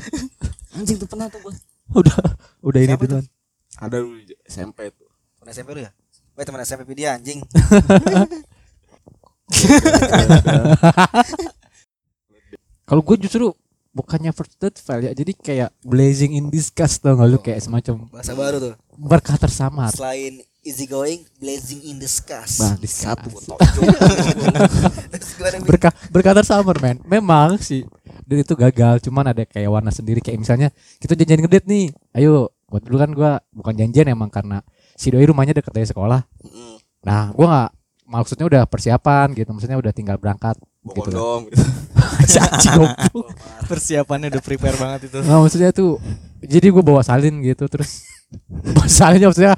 Anjing 0.79 0.95
tuh 0.95 1.11
pernah 1.11 1.27
tuh 1.27 1.43
gue. 1.43 1.51
Udah 1.91 2.15
Udah 2.63 2.79
ini 2.79 2.95
duluan 2.95 3.27
Ada 3.75 3.99
dulu 3.99 4.15
di 4.23 4.31
SMP 4.47 4.95
tuh. 4.95 5.11
Temen 5.43 5.51
SMP 5.51 5.75
lu 5.75 5.83
ya? 5.83 5.91
Weh 6.39 6.47
temen 6.47 6.63
SMP 6.63 6.95
dia 6.95 7.19
anjing. 7.19 7.43
Kalau 12.89 13.05
gue 13.05 13.21
justru 13.21 13.53
bukannya 13.93 14.33
first 14.33 14.57
date 14.57 14.81
fail 14.81 15.05
ya, 15.05 15.13
jadi 15.13 15.31
kayak 15.37 15.69
blazing 15.85 16.33
in 16.33 16.49
disgust 16.49 17.05
tau 17.05 17.13
gak 17.13 17.29
lu 17.29 17.37
kayak 17.37 17.61
semacam 17.61 18.09
Bahasa 18.09 18.33
baru 18.33 18.57
tuh. 18.57 18.73
berkah 18.97 19.37
tersamar. 19.37 19.93
Selain 19.93 20.41
easy 20.65 20.89
going, 20.89 21.21
blazing 21.37 21.85
in 21.85 22.01
the 22.01 22.09
skies. 22.09 22.57
Bang, 22.57 22.81
di 22.81 22.89
satu 22.89 23.29
gue 23.29 23.45
Terus 25.13 25.29
gimana, 25.37 25.55
Bing? 25.61 25.69
Berkah 25.69 25.93
berkah 26.09 26.33
tersamar 26.33 26.81
men. 26.81 26.97
Memang 27.05 27.61
sih 27.61 27.85
dan 28.25 28.41
itu 28.41 28.57
gagal, 28.57 29.05
cuman 29.05 29.37
ada 29.37 29.45
kayak 29.45 29.69
warna 29.69 29.93
sendiri 29.93 30.17
kayak 30.17 30.41
misalnya 30.41 30.73
kita 30.97 31.13
janjian 31.13 31.45
ngedate 31.45 31.69
nih. 31.69 31.93
Ayo, 32.17 32.49
buat 32.65 32.81
dulu 32.81 32.97
kan 32.97 33.09
gua 33.13 33.31
bukan 33.53 33.73
janjian 33.77 34.09
emang 34.09 34.33
karena 34.33 34.65
si 34.97 35.13
doi 35.13 35.29
rumahnya 35.29 35.53
deket 35.61 35.73
dari 35.77 35.85
sekolah. 35.85 36.25
Nah, 37.05 37.33
gua 37.37 37.45
nggak 37.45 37.69
maksudnya 38.09 38.45
udah 38.49 38.61
persiapan 38.65 39.37
gitu, 39.37 39.49
maksudnya 39.53 39.77
udah 39.77 39.93
tinggal 39.93 40.17
berangkat 40.17 40.57
gitu. 40.57 41.09
kondom 41.09 41.45
gitu. 41.49 41.61
Si 42.29 42.37
anjing 42.37 42.77
goblok. 42.77 43.27
Persiapannya 43.65 44.27
udah 44.29 44.43
prepare 44.45 44.77
banget 44.77 45.09
itu. 45.09 45.17
Nah, 45.25 45.41
maksudnya 45.41 45.73
tuh 45.73 45.97
jadi 46.45 46.69
gue 46.69 46.83
bawa 46.85 47.01
salin 47.03 47.41
gitu 47.43 47.67
terus 47.67 48.05
bawa 48.77 48.87
salinnya 48.87 49.27
maksudnya 49.33 49.53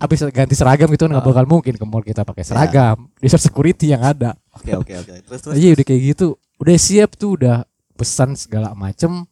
habis 0.00 0.18
ganti 0.32 0.54
seragam 0.56 0.88
gitu 0.90 1.06
kan 1.06 1.12
nggak 1.12 1.26
bakal 1.26 1.44
mungkin 1.44 1.76
ke 1.76 1.84
mall 1.84 2.02
kita 2.02 2.24
pakai 2.24 2.42
seragam 2.42 3.06
di 3.20 3.28
security 3.28 3.92
yang 3.92 4.02
ada 4.02 4.32
Oke 4.56 4.72
oke 4.72 4.92
oke. 4.96 5.12
Terus 5.28 5.40
terus. 5.44 5.54
iya 5.54 5.76
udah 5.76 5.84
kayak 5.84 6.02
gitu 6.16 6.26
udah 6.56 6.76
siap 6.80 7.10
tuh 7.20 7.36
udah 7.36 7.68
pesan 7.94 8.32
segala 8.34 8.72
macem 8.72 9.28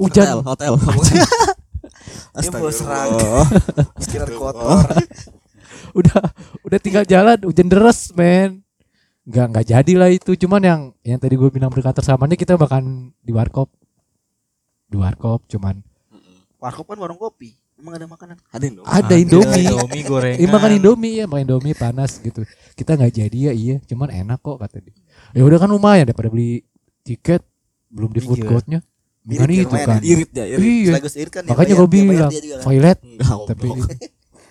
hujan 0.00 0.40
Hotel, 0.42 0.74
hotel. 0.74 0.74
Sekitar 4.02 4.28
kotor. 4.34 4.82
udah 5.94 6.20
udah 6.66 6.78
tinggal 6.82 7.04
jalan 7.06 7.38
hujan 7.46 7.70
deras 7.70 8.10
men 8.16 8.63
nggak 9.24 9.46
nggak 9.50 9.66
jadi 9.66 9.92
lah 9.96 10.10
itu 10.12 10.36
cuman 10.36 10.60
yang 10.60 10.80
yang 11.00 11.16
tadi 11.16 11.34
gue 11.34 11.48
bilang 11.48 11.72
berkata 11.72 12.04
samanya 12.04 12.36
kita 12.36 12.54
makan 12.54 13.08
di 13.18 13.32
warkop 13.32 13.72
di 14.86 14.96
warkop 14.96 15.44
cuman 15.48 15.80
Warkop 16.56 16.88
kan 16.88 16.96
warung 16.96 17.20
kopi. 17.20 17.52
Emang 17.76 17.92
ada 17.92 18.08
makanan? 18.08 18.40
Ada 18.48 18.64
dong. 18.72 18.86
ada 18.88 19.14
Indomie 19.20 19.68
Indomie 19.68 20.00
gorengan. 20.00 20.40
Iya 20.40 20.48
makan 20.48 20.70
Indomie 20.80 21.14
ya, 21.20 21.24
makan 21.28 21.42
Indomie 21.44 21.76
panas 21.76 22.16
gitu. 22.24 22.40
Kita 22.72 22.96
nggak 22.96 23.12
jadi 23.12 23.38
ya 23.38 23.52
iya, 23.52 23.76
cuman 23.84 24.08
enak 24.08 24.40
kok 24.40 24.56
kata 24.56 24.80
dia. 24.80 24.96
Ya 25.36 25.44
udah 25.44 25.60
kan 25.60 25.68
lumayan 25.68 26.08
daripada 26.08 26.32
beli 26.32 26.64
tiket 27.04 27.44
belum 27.92 28.16
di 28.16 28.20
food 28.24 28.40
Iya. 28.40 28.48
courtnya. 28.48 28.80
Bukan 29.28 29.44
Irit 29.44 29.52
ya, 29.52 29.60
itu 29.60 29.76
kan. 29.76 29.84
ya. 29.84 30.00
Irit 30.08 30.30
ya, 30.32 30.44
irit. 30.48 30.64
Iya. 30.64 30.92
Selagus 30.96 31.14
Irit 31.20 31.32
kan 31.36 31.42
dia 31.44 31.50
Makanya 31.52 31.74
gue 31.76 31.88
bilang 31.92 32.30
kan. 32.32 32.62
toilet 32.64 32.98
Enggak, 33.04 33.38
tapi 33.44 33.68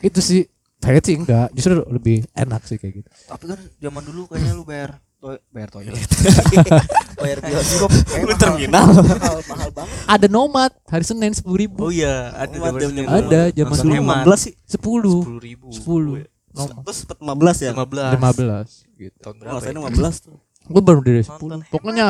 itu 0.05 0.19
sih 0.21 0.41
toilet 0.83 1.03
sih 1.03 1.15
enggak, 1.15 1.47
justru 1.51 1.73
lebih 1.87 2.27
enak 2.33 2.61
sih 2.63 2.75
kayak 2.75 2.93
gitu. 2.97 3.09
Tapi 3.25 3.43
kan 3.47 3.59
zaman 3.79 4.03
dulu 4.03 4.21
kayaknya 4.27 4.51
lu 4.51 4.63
bayar 4.63 4.89
to 5.15 5.39
bayar 5.49 5.69
toilet. 5.69 5.95
bayar 7.23 7.39
bioskop. 7.39 7.87
Kayak 7.87 8.19
Lu 8.19 8.27
mahal. 8.27 8.37
terminal. 8.37 8.85
Mahal, 8.91 9.37
mahal 9.45 9.69
banget. 9.71 9.95
Ada 10.05 10.27
nomad 10.27 10.71
hari 10.85 11.03
Senin 11.03 11.31
sepuluh 11.31 11.57
ribu, 11.57 11.79
Oh 11.81 11.89
iya, 11.89 12.31
ada 12.33 12.51
Umat 12.53 12.75
zaman. 12.75 13.07
Ada, 13.07 13.41
zaman 13.49 13.77
dulu. 13.79 13.93
hemat. 13.95 14.23
15 14.27 14.43
sih. 14.43 14.53
sepuluh, 14.65 15.19
Sepuluh 15.21 15.41
ribu. 15.41 15.67
sepuluh, 15.71 16.13
nomad 16.51 16.83
Terus 16.83 16.97
sempet 16.99 17.17
15 17.17 17.57
ya. 17.57 17.71
15. 17.71 18.13
lima 18.13 18.31
belas 18.31 18.67
gitu. 18.93 19.17
Tahun 19.17 19.33
Oh, 19.33 19.39
berapa? 19.39 19.59
saya 19.59 19.71
ya? 19.71 19.79
15 19.79 20.15
tuh. 20.21 20.35
Gue 20.63 20.81
baru 20.81 20.99
dari 20.99 21.23
sepuluh. 21.23 21.59
Pokoknya 21.67 22.07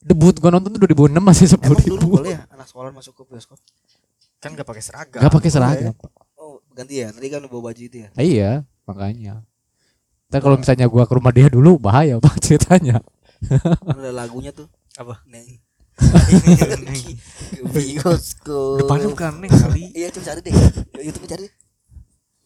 debut 0.00 0.32
gue 0.32 0.48
nonton 0.48 0.70
tuh 0.70 0.80
2006 0.80 1.18
masih 1.20 1.46
sepuluh 1.48 1.76
ribu. 1.78 2.06
boleh 2.16 2.32
ya 2.32 2.42
anak 2.48 2.64
sekolah 2.64 2.88
masuk 2.88 3.12
ke 3.12 3.22
bioskop? 3.26 3.58
Kan 4.38 4.54
gak 4.54 4.64
pakai 4.64 4.80
seragam. 4.80 5.20
Gak 5.20 5.30
pakai 5.30 5.50
seragam. 5.50 5.92
Ganti 6.80 7.04
ya. 7.04 7.12
Tadi 7.12 7.28
kan 7.28 7.44
lu 7.44 7.52
bawa 7.52 7.68
baju 7.68 7.82
itu 7.84 7.96
ya. 8.00 8.08
Ah, 8.16 8.24
Iya, 8.24 8.50
makanya. 8.88 9.44
Tapi 10.32 10.40
kalau 10.40 10.56
misalnya 10.56 10.88
gua 10.88 11.04
ke 11.04 11.12
rumah 11.12 11.28
dia 11.28 11.52
dulu 11.52 11.76
bahaya 11.76 12.16
pak 12.16 12.40
ceritanya. 12.44 13.04
Kan 13.84 14.00
ada 14.00 14.16
lagunya 14.16 14.48
tuh. 14.48 14.64
Apa? 14.96 15.20
Neng. 15.32 15.60
Bioskop. 17.68 18.80
Depannya 18.80 19.12
bukan 19.12 19.32
neng 19.44 19.52
kali. 19.52 19.92
Iya, 19.92 20.08
coba 20.08 20.32
cari 20.32 20.40
deh. 20.40 20.54
YouTube 21.04 21.28
cari 21.28 21.42
deh. 21.44 21.52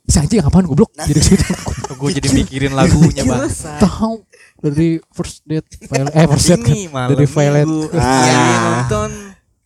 Si 0.05 0.19
anjing 0.21 0.43
ngapain 0.43 0.67
goblok? 0.67 0.91
Nah. 0.99 1.07
Jadi 1.07 1.21
gitu. 1.23 1.47
Gue 2.03 2.11
jadi 2.11 2.29
mikirin 2.35 2.75
lagunya 2.75 3.23
bang. 3.23 3.47
Tahu 3.79 4.27
dari 4.59 4.99
first 5.15 5.47
date 5.47 5.65
file 5.87 6.11
eh 6.11 6.27
first 6.27 6.51
date 6.51 6.91
Dari 6.91 7.27
Violet. 7.31 7.69
Ah. 7.95 8.27
Iya, 8.27 8.43
nonton 8.67 9.11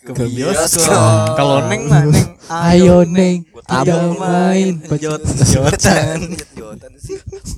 ke 0.09 0.13
Ke 0.17 0.25
bioskop. 0.25 0.81
bioskop. 0.81 1.37
Kalau 1.37 1.57
neng 1.69 1.83
mah 1.85 2.03
neng. 2.09 2.29
Ayo 2.49 3.05
neng 3.05 3.45
kita 3.45 3.97
main 4.17 4.73
main 4.81 4.97
jot 4.97 5.21
pecah 5.21 5.49
jotan. 5.53 6.19
Jotan 6.57 6.91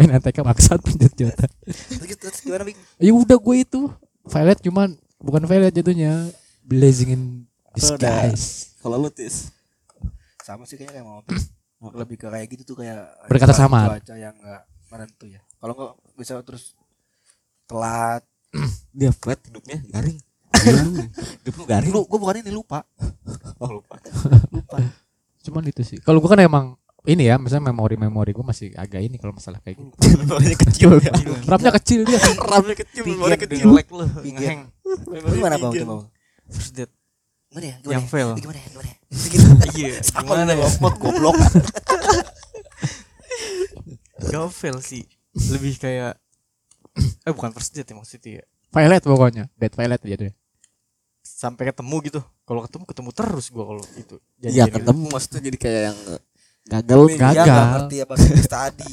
main 0.03 0.11
ATK 0.19 0.43
maksat 0.43 0.79
penjat 0.83 1.13
jota. 1.15 1.47
Terus 1.63 2.19
terus 2.19 2.39
gimana? 2.43 2.67
Ya 2.99 3.13
udah 3.15 3.39
gue 3.39 3.57
itu 3.63 3.81
Violet 4.27 4.59
cuman 4.59 4.99
bukan 5.23 5.47
Violet 5.47 5.71
jatuhnya 5.71 6.35
blazing 6.67 7.11
in 7.15 7.23
disguise. 7.79 8.75
Kalau 8.83 8.99
lu 8.99 9.11
tis. 9.11 9.55
Sama 10.43 10.67
sih 10.67 10.75
kayaknya 10.75 11.01
kayak 11.01 11.07
mau 11.07 11.23
lebih 11.95 12.19
ke 12.19 12.27
kayak 12.27 12.47
gitu 12.51 12.75
tuh 12.75 12.83
kayak 12.83 13.07
Berkata 13.31 13.55
samar. 13.55 13.95
Cuaca 13.95 14.15
yang 14.19 14.35
enggak 14.35 14.63
menentu 14.91 15.25
ya. 15.31 15.41
Kalau 15.63 15.73
enggak 15.79 15.93
bisa 16.19 16.33
terus 16.43 16.75
telat. 17.71 18.27
Dia 18.99 19.15
flat 19.15 19.39
hidupnya 19.47 19.79
garing. 19.87 20.19
Garing. 21.71 21.93
Lu 21.93 22.05
gua 22.07 22.19
bukan 22.19 22.43
ini 22.43 22.53
lupa. 22.53 22.83
Oh, 23.61 23.77
lupa. 23.77 24.01
Lupa. 24.49 24.81
Cuman 25.45 25.63
itu 25.69 25.85
sih. 25.85 26.01
Kalau 26.01 26.17
gua 26.25 26.33
kan 26.33 26.41
emang 26.41 26.81
ini 27.09 27.33
ya, 27.33 27.41
misalnya 27.41 27.73
memori-memori 27.73 28.37
gue 28.37 28.45
masih 28.45 28.69
agak 28.77 29.01
ini 29.01 29.17
kalau 29.17 29.33
masalah 29.33 29.57
kayak 29.65 29.81
gitu. 29.81 29.97
Memorinya 30.21 30.57
kecil 30.69 30.91
ya. 31.01 31.13
RAM-nya 31.49 31.73
kecil 31.81 32.01
dia. 32.05 32.21
RAM-nya 32.37 32.77
kecil, 32.77 33.03
Pikir 33.09 33.37
kecil. 33.49 33.59
Jelek 33.73 33.89
lu, 33.89 34.05
ngeheng. 34.21 34.61
Gimana 35.09 35.57
bang? 35.57 35.73
First 36.53 36.77
date. 36.77 36.93
Gimana 37.49 37.67
ya? 37.73 37.77
Gimana 37.81 37.95
Yang 37.97 38.05
ya? 38.05 38.11
fail. 38.13 38.29
Gimana 38.37 38.59
ya? 38.61 38.67
Gimana 38.69 38.89
ya? 38.89 38.97
Gitu. 39.11 39.49
Iya, 39.81 39.93
Sama 40.05 40.21
gimana 40.29 40.41
lu 40.45 40.53
ya? 40.53 40.57
lompat 40.61 40.95
goblok. 41.01 41.37
Gak 44.21 44.49
fail 44.53 44.77
sih. 44.85 45.05
Lebih 45.33 45.81
kayak 45.81 46.21
eh 47.01 47.33
bukan 47.33 47.51
first 47.57 47.73
date 47.73 47.89
ya 47.89 47.95
maksudnya 47.97 48.31
ya. 48.41 48.45
Violet 48.71 49.03
pokoknya, 49.03 49.45
date 49.57 49.75
Violet 49.75 50.01
jadinya. 50.05 50.35
Sampai 51.40 51.72
ketemu 51.72 51.96
gitu. 52.05 52.20
Kalau 52.44 52.61
ketemu 52.68 52.85
ketemu 52.85 53.11
terus 53.16 53.46
gua 53.48 53.64
kalau 53.72 53.85
itu. 53.96 54.16
Iya, 54.37 54.44
Janjian 54.44 54.66
gitu. 54.68 54.76
ketemu 54.76 55.05
maksudnya 55.09 55.40
jadi 55.40 55.57
kayak 55.57 55.83
yang 55.88 55.98
gagal 56.68 57.00
nih. 57.00 57.16
Gagal. 57.16 57.33
Dia 57.33 57.48
nggak 57.48 57.68
ngerti 57.72 57.96
apa 58.05 58.14
sih 58.20 58.31
tadi. 58.44 58.88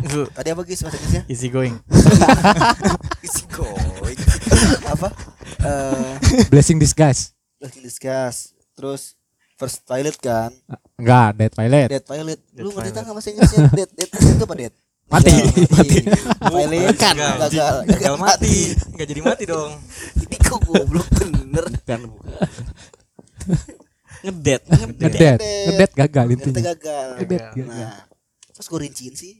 gitu. 0.00 0.20
Tadi 0.40 0.48
apa 0.48 0.60
guys 0.64 0.80
bahasa 0.80 0.96
Inggrisnya? 0.96 1.22
Easy 1.28 1.48
going. 1.52 1.74
Easy 3.28 3.44
going. 3.52 4.18
apa? 4.88 5.08
Eh, 5.60 6.12
Blessing 6.48 6.80
disguise. 6.80 7.36
lagi 7.60 7.78
discuss. 7.78 8.56
Terus 8.72 9.12
first 9.54 9.84
toilet 9.84 10.16
kan? 10.16 10.48
Enggak, 10.96 11.36
date 11.36 11.54
Violet. 11.54 11.88
Dead 11.92 12.02
toilet. 12.02 12.40
Lu 12.56 12.72
Dead 12.72 12.72
ngerti 12.72 12.72
toilet. 12.72 12.92
tak 12.96 13.02
nggak 13.04 13.14
bahasa 13.14 13.28
Inggrisnya? 13.30 13.60
Dead, 13.70 13.90
dead, 13.92 14.08
dead 14.08 14.32
itu 14.32 14.44
apa 14.48 14.56
dead? 14.56 14.74
Mati. 15.12 15.34
Mati. 15.68 15.98
Toilet 16.40 16.96
kan 16.96 17.12
Gagal. 17.14 17.36
gagal. 17.46 17.74
Gagal 17.84 18.14
mati. 18.16 18.56
Enggak 18.96 19.06
jadi 19.06 19.20
mati 19.20 19.44
dong. 19.44 19.70
Kok 20.52 20.60
goblok 20.62 21.08
bener. 21.16 21.64
Kan 21.88 22.00
ngedet 24.22 24.62
Ngedet. 24.68 25.38
Ngedet 25.40 25.90
gagal 25.96 26.26
intinya. 26.30 26.62
gagal. 26.74 27.06
Ngedet 27.18 27.42
Gagal. 27.42 27.54
gagal. 27.56 27.88
Nah, 27.90 28.00
Terus 28.52 28.66
gue 28.68 28.80
rinciin 28.84 29.14
sih. 29.16 29.32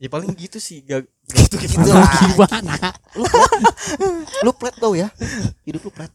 Ya 0.00 0.08
paling 0.08 0.32
gitu 0.34 0.56
sih. 0.58 0.80
Gak 0.82 1.04
Gitu 1.36 1.54
gitu 1.60 1.76
Lu 1.78 1.92
lah. 1.92 2.08
gimana? 2.24 2.74
Lu 3.14 3.24
plat, 3.28 3.52
lu 4.42 4.50
plat 4.50 4.74
tau 4.74 4.96
ya. 4.96 5.12
Hidup 5.62 5.86
lu 5.86 5.92
plat. 5.92 6.10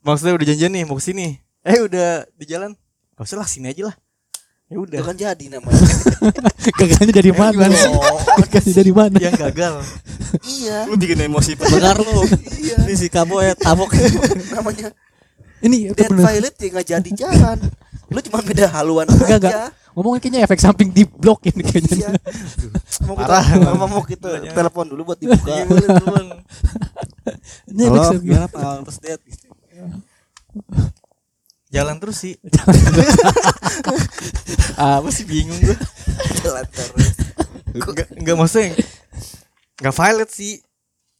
maksudnya 0.00 0.32
udah 0.34 0.46
janjian 0.48 0.72
nih 0.72 0.82
mau 0.84 0.98
ke 0.98 1.04
sini. 1.06 1.38
Eh 1.62 1.78
udah 1.80 2.26
di 2.34 2.44
jalan. 2.44 2.74
Gak 3.14 3.24
usah 3.24 3.38
lah 3.38 3.48
sini 3.48 3.70
aja 3.70 3.88
lah. 3.88 3.96
Ya 4.70 4.78
Itu 4.78 4.86
udah. 4.86 5.00
kan 5.02 5.16
jadi 5.18 5.44
namanya. 5.50 5.82
Gagalnya 6.78 7.10
dari 7.12 7.32
mana? 7.34 7.66
Gagalnya 8.38 8.72
dari 8.72 8.92
mana? 8.94 9.16
Yang 9.18 9.34
gagal. 9.42 9.74
iya. 10.46 10.86
Lu 10.86 10.94
bikin 10.94 11.18
emosi 11.20 11.58
pendengar 11.58 11.98
lu. 11.98 12.22
Iya. 12.54 12.86
Ini 12.86 12.94
si 12.94 13.10
Kabo 13.10 13.42
ya 13.42 13.52
tabok. 13.52 13.90
Namanya 14.54 14.94
Ini 15.58 15.90
itu 15.90 15.92
dead 15.92 16.08
bener. 16.08 16.22
violet 16.24 16.54
ya 16.54 16.66
nggak 16.70 16.86
jadi 16.86 17.10
jalan. 17.12 17.58
Lu 18.08 18.18
cuma 18.22 18.38
beda 18.40 18.66
haluan 18.70 19.06
Enggak 19.06 19.38
enggak. 19.38 19.50
aja. 19.50 19.66
Ngomongin 19.90 20.20
kayaknya 20.20 20.40
efek 20.46 20.60
samping 20.60 20.88
di 20.88 21.02
blok 21.02 21.42
ini 21.44 21.60
kayaknya. 21.60 21.94
Iya. 21.98 22.10
Mau 23.04 23.18
Parah. 23.18 23.42
kita 23.42 23.74
mau 23.74 24.02
kita 24.06 24.28
telepon 24.48 24.86
dulu 24.86 25.02
buat 25.04 25.18
dibuka. 25.18 25.50
Iya 25.50 25.64
boleh. 25.66 25.88
Ini 27.66 27.82
efek 27.82 27.90
Halo, 27.92 28.06
samping. 28.06 28.22
gimana 28.24 28.46
pengalaman 28.46 28.82
first 28.86 29.02
date? 29.02 29.22
Jalan 31.70 31.96
terus 31.96 32.18
sih. 32.18 32.34
Apa 34.76 35.08
sih 35.08 35.24
bingung 35.24 35.58
gue. 35.60 35.76
Jalan 36.42 36.66
terus. 36.68 37.14
Enggak 37.70 38.08
enggak 38.12 38.36
maksudnya 38.36 38.74
enggak 39.78 39.94
violet 39.94 40.30
sih. 40.30 40.58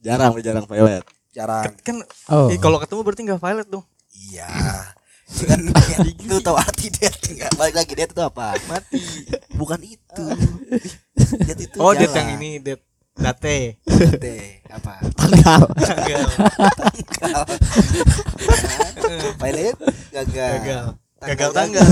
Jarang, 0.01 0.35
jarang 0.41 0.67
violet. 0.67 1.05
Jarang. 1.31 1.71
Kan 1.81 2.03
Oh. 2.27 2.51
eh, 2.51 2.59
kalau 2.59 2.83
ketemu 2.83 3.01
berarti 3.03 3.23
enggak 3.23 3.41
violet 3.41 3.69
dong. 3.69 3.85
Iya. 4.11 4.51
Kan 5.31 5.61
lu 6.27 6.43
tahu 6.43 6.59
arti 6.59 6.91
dead 6.91 7.15
enggak? 7.31 7.51
Balik 7.55 7.75
lagi 7.79 7.93
dead 7.95 8.11
itu 8.11 8.19
apa? 8.19 8.59
Mati. 8.67 9.03
Bukan 9.55 9.79
itu. 9.81 10.25
Itu 11.61 11.77
Oh, 11.79 11.95
jalan. 11.95 12.11
yang 12.11 12.29
ini 12.41 12.59
date 12.59 12.83
date. 13.20 13.78
Date 14.16 14.64
apa? 14.72 14.92
Tanggal. 15.14 15.61
Gagal. 15.76 16.26
Gagal. 17.20 17.42
Violet 19.37 19.76
gagal. 20.11 20.52
Gagal. 20.56 20.85
Tanggal 21.20 21.37
Gagal 21.37 21.50
tanggal. 21.52 21.87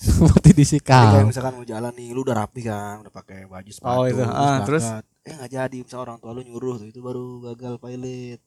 Mati 0.00 0.48
Jadi 0.48 0.56
disikal. 0.56 1.12
kayak 1.12 1.28
misalkan 1.28 1.52
mau 1.60 1.66
jalan 1.68 1.92
nih, 1.92 2.16
lu 2.16 2.24
udah 2.24 2.32
rapi 2.40 2.64
kan, 2.64 3.04
udah 3.04 3.12
pakai 3.12 3.44
baju 3.44 3.68
sepatu. 3.68 4.00
Oh, 4.00 4.08
itu. 4.08 4.24
Ah, 4.24 4.64
terus? 4.64 4.84
eh 5.20 5.34
nggak 5.36 5.52
jadi, 5.52 5.76
misalnya 5.84 6.02
orang 6.08 6.18
tua 6.24 6.32
lu 6.32 6.40
nyuruh 6.40 6.80
tuh 6.80 6.88
itu 6.88 7.04
baru 7.04 7.52
gagal 7.52 7.76
pilot. 7.76 8.40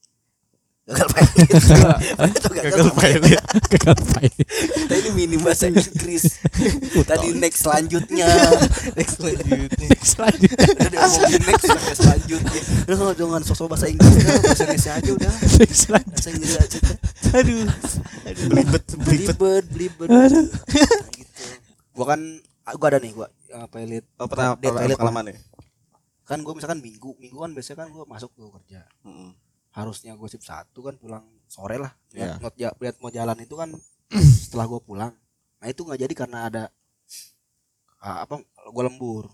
Gagal 0.83 1.07
pilot. 1.15 1.47
Itu 2.27 2.49
Gagal 2.51 2.87
violet. 2.91 3.39
Gagal 3.71 3.95
pilot. 4.03 4.47
Nah, 4.91 4.95
ini 4.99 5.09
minim 5.15 5.39
bahasa 5.39 5.71
Inggris. 5.71 6.43
Tadi 7.07 7.27
next 7.39 7.63
selanjutnya. 7.63 8.27
Next 8.99 9.15
lanjutnya. 9.23 9.87
Selanjutnya. 10.03 10.67
Tadi 10.75 10.95
ngomongin 10.99 11.41
next 11.47 11.65
sampai 11.71 11.95
selanjutnya. 11.95 12.61
Lu 12.91 12.95
kalau 12.99 13.13
jangan 13.15 13.41
sosok 13.47 13.71
bahasa 13.71 13.87
Inggris, 13.87 14.11
udah, 14.11 14.35
bahasa 14.43 14.63
Indonesia 14.67 14.91
aja 14.91 15.11
udah. 15.15 15.33
Selanjutnya. 15.71 16.19
Bahasa 16.19 16.29
Inggris 16.35 16.55
aja. 16.59 16.79
Aduh. 17.31 17.67
Belibet, 18.51 18.83
belibet. 19.07 19.35
Belibet, 19.39 19.65
belibet. 19.71 20.07
Nah, 20.11 20.27
gitu. 21.15 21.43
Gua 21.95 22.05
kan 22.11 22.19
gua 22.75 22.87
ada 22.91 22.99
nih 22.99 23.11
gua 23.15 23.31
uh, 23.55 23.67
pilot. 23.71 24.03
Oh, 24.19 24.27
pernah 24.27 24.59
pilot. 24.59 24.99
pengalaman 24.99 25.31
ya? 25.31 25.39
Kan 26.27 26.43
gua 26.43 26.59
misalkan 26.59 26.83
minggu, 26.83 27.15
minggu 27.23 27.39
kan 27.39 27.55
biasanya 27.55 27.87
kan 27.87 27.95
gua 27.95 28.03
masuk 28.03 28.35
tuh 28.35 28.51
kerja. 28.51 28.83
Heeh. 29.07 29.31
Harusnya 29.73 30.13
gue 30.13 30.29
sip 30.29 30.41
satu 30.41 30.85
kan 30.85 30.95
pulang 30.95 31.25
sore 31.45 31.77
lah. 31.77 31.91
Ngot- 32.37 32.57
ja- 32.57 32.75
lihat 32.77 33.01
mau 33.01 33.09
jalan 33.09 33.37
itu 33.37 33.53
kan 33.53 33.69
setelah 34.45 34.65
gue 34.65 34.79
pulang. 34.79 35.11
Nah 35.59 35.67
itu 35.67 35.81
nggak 35.81 35.99
jadi 35.99 36.13
karena 36.13 36.39
ada 36.47 36.63
apa 37.99 38.37
gue 38.43 38.83
lembur. 38.83 39.33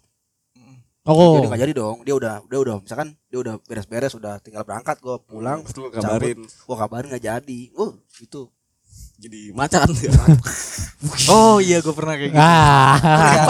Oh. 1.10 1.42
jadi 1.42 1.48
nggak 1.50 1.62
jadi 1.66 1.74
dong. 1.74 1.98
Dia 2.06 2.16
udah 2.16 2.34
dia 2.46 2.60
udah 2.60 2.76
misalkan 2.80 3.18
dia 3.28 3.40
udah 3.40 3.56
beres-beres 3.66 4.14
udah 4.14 4.38
tinggal 4.40 4.62
berangkat 4.62 5.02
gue 5.02 5.16
pulang 5.26 5.66
Terus 5.66 5.76
lu 5.80 5.90
kabarin 5.90 6.40
gue 6.46 6.76
kabarin 6.78 7.08
nggak 7.10 7.26
jadi. 7.26 7.60
Oh 7.76 7.98
itu. 8.22 8.48
Jadi 9.20 9.52
macan. 9.52 9.90
Oh 11.32 11.64
iya 11.64 11.80
gue 11.80 11.96
pernah 11.96 12.20
kayak 12.20 12.36
gitu. 12.36 12.44
Ah. 12.44 13.00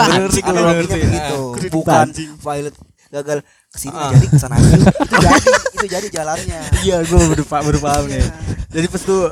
Bener 0.06 0.30
sih, 0.30 0.42
analoginya 0.46 0.86
sih. 0.94 1.02
Kudu 1.34 1.66
bukan. 1.82 2.06
pilot 2.14 2.74
gagal 3.10 3.38
ke 3.42 3.76
sini 3.76 3.90
nggak 3.90 4.06
Ah. 4.06 4.14
jadi 4.14 4.26
ke 4.30 4.38
sana 4.38 4.54
itu 4.56 4.70
jadi 5.12 5.48
itu 5.74 5.86
jadi 5.90 6.08
jalannya 6.10 6.60
Iya 6.80 6.96
gue 7.02 7.18
baru, 7.18 7.44
baru 7.44 7.78
paham 7.78 8.04
nih. 8.06 8.22
Jadi 8.70 8.86
pas 8.86 9.02
tuh 9.02 9.22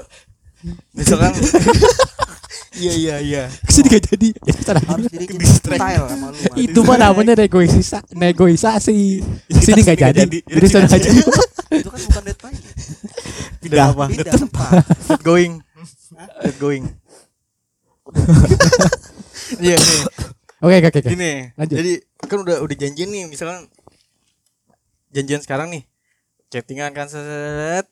misalkan 0.93 1.33
Iya 2.79 2.93
iya 2.95 3.17
iya. 3.19 3.43
Ke 3.51 3.71
sini 3.75 3.91
gak 3.91 4.07
jadi. 4.07 4.29
Ya, 4.47 4.55
aja. 4.55 4.79
harus 4.87 5.11
jadi 5.11 5.27
style 5.43 6.05
sama 6.07 6.27
lu 6.31 6.39
Man. 6.39 6.55
Itu 6.63 6.81
mah 6.87 6.97
namanya 6.97 7.35
negosiasi. 7.35 7.99
Negosiasi. 8.15 9.19
Ke 9.51 9.61
sini 9.67 9.81
gak 9.83 9.99
jadi. 9.99 10.21
jadi. 10.23 10.39
Jadi 10.47 10.67
sana 10.71 10.87
aja. 10.87 11.09
itu 11.79 11.89
kan 11.91 11.99
bukan 11.99 12.23
dead 12.23 12.39
pilot 12.39 12.63
Pindah 13.59 13.87
apa? 13.91 14.05
pindah 14.07 14.35
tempat 14.39 14.71
going. 15.27 15.59
Going. 16.63 16.85
Iya 19.59 19.75
nih. 19.75 20.01
Oke 20.63 20.75
oke 20.79 20.89
oke. 21.03 21.11
Gini. 21.11 21.33
Lanjut. 21.59 21.77
Jadi 21.83 21.93
kan 22.29 22.45
udah 22.45 22.61
udah 22.63 22.77
janjian 22.77 23.09
nih 23.11 23.25
misalkan 23.27 23.67
janjian 25.13 25.41
sekarang 25.41 25.73
nih. 25.73 25.85
Chattingan 26.49 26.93
kan 26.97 27.09
set. 27.09 27.85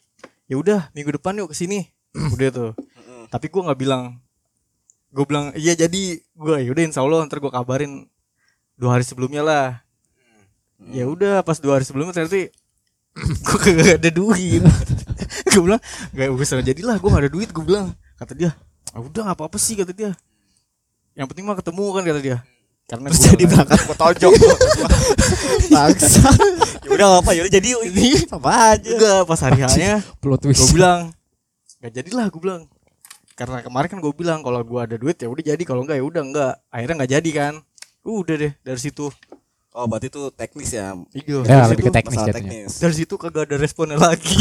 Ya 0.46 0.56
udah 0.56 0.88
minggu 0.92 1.16
depan 1.16 1.36
yuk 1.36 1.52
ke 1.52 1.56
sini. 1.56 1.90
udah 2.36 2.48
tuh. 2.52 2.70
Tapi 3.32 3.50
gua 3.50 3.72
nggak 3.72 3.80
bilang. 3.80 4.20
Gue 5.10 5.24
bilang 5.24 5.48
iya 5.56 5.72
jadi 5.72 6.20
gua 6.36 6.60
ya 6.60 6.68
udah 6.76 6.84
insya 6.84 7.00
Allah 7.00 7.24
ntar 7.24 7.40
gua 7.40 7.48
kabarin 7.48 8.04
dua 8.76 9.00
hari 9.00 9.04
sebelumnya 9.04 9.40
lah. 9.40 9.68
Ya 10.92 11.08
udah 11.08 11.40
pas 11.40 11.56
dua 11.56 11.80
hari 11.80 11.88
sebelumnya 11.88 12.12
ternyata 12.12 12.52
gue 13.48 13.58
gak 13.64 13.96
ada 13.96 14.10
duit. 14.12 14.60
gue 15.56 15.62
bilang 15.64 15.80
gak 16.12 16.28
usah 16.36 16.60
jadilah 16.60 17.00
gue 17.00 17.08
gak 17.08 17.22
ada 17.24 17.32
duit 17.32 17.48
gue 17.48 17.64
bilang 17.64 17.92
kata 18.20 18.36
dia 18.36 18.52
ah, 18.92 19.00
udah 19.00 19.32
gak 19.32 19.36
apa-apa 19.40 19.56
sih 19.56 19.72
kata 19.72 19.92
dia 19.96 20.12
yang 21.16 21.24
penting 21.24 21.48
mah 21.48 21.56
ketemu 21.56 21.84
kan 21.96 22.02
kata 22.04 22.20
dia 22.20 22.38
karena 22.86 23.06
Terus 23.10 23.22
jadi 23.24 23.34
nggak- 23.36 23.50
berangkat 23.52 23.80
gua 23.82 23.96
tojok. 23.98 24.32
Bangsa. 25.74 26.28
Ya 26.80 26.90
udah 26.92 27.08
apa 27.18 27.30
ya 27.30 27.40
udah 27.42 27.52
jadi 27.52 27.68
ini 27.84 28.08
apa 28.28 28.50
aja. 28.72 28.88
enggak 28.88 29.20
pas 29.24 29.40
hari 29.40 29.60
hanya 29.60 29.92
Plot 30.16 30.40
gue 30.40 30.54
twist. 30.54 30.70
bilang 30.70 31.10
gak 31.76 31.92
jadilah 31.92 32.26
gue 32.26 32.40
bilang 32.40 32.62
karena 33.34 33.58
kemarin 33.60 33.88
kan 33.88 33.98
gue 33.98 34.12
bilang 34.12 34.40
kalau 34.40 34.62
gue 34.62 34.80
ada 34.80 34.96
duit 34.96 35.14
ya 35.14 35.26
udah 35.26 35.44
jadi 35.44 35.62
kalau 35.62 35.82
enggak 35.82 35.98
ya 35.98 36.04
udah 36.04 36.22
enggak 36.24 36.52
akhirnya 36.68 36.94
nggak 36.96 37.12
jadi 37.12 37.30
kan 37.32 37.54
udah 38.02 38.34
deh 38.38 38.52
dari 38.56 38.80
situ 38.80 39.10
Oh, 39.76 39.84
berarti 39.84 40.08
itu 40.08 40.32
teknis 40.32 40.70
ya. 40.70 40.96
iya 41.12 41.36
Ya, 41.38 41.60
dari 41.60 41.68
lebih 41.70 41.84
ke 41.84 41.84
situ- 41.84 41.92
teknis 41.94 42.16
jatuhnya. 42.18 42.34
teknis. 42.34 42.72
dari 42.76 42.94
situ 42.96 43.14
kagak 43.14 43.42
ada 43.44 43.56
responnya 43.56 43.98
lagi 43.98 44.32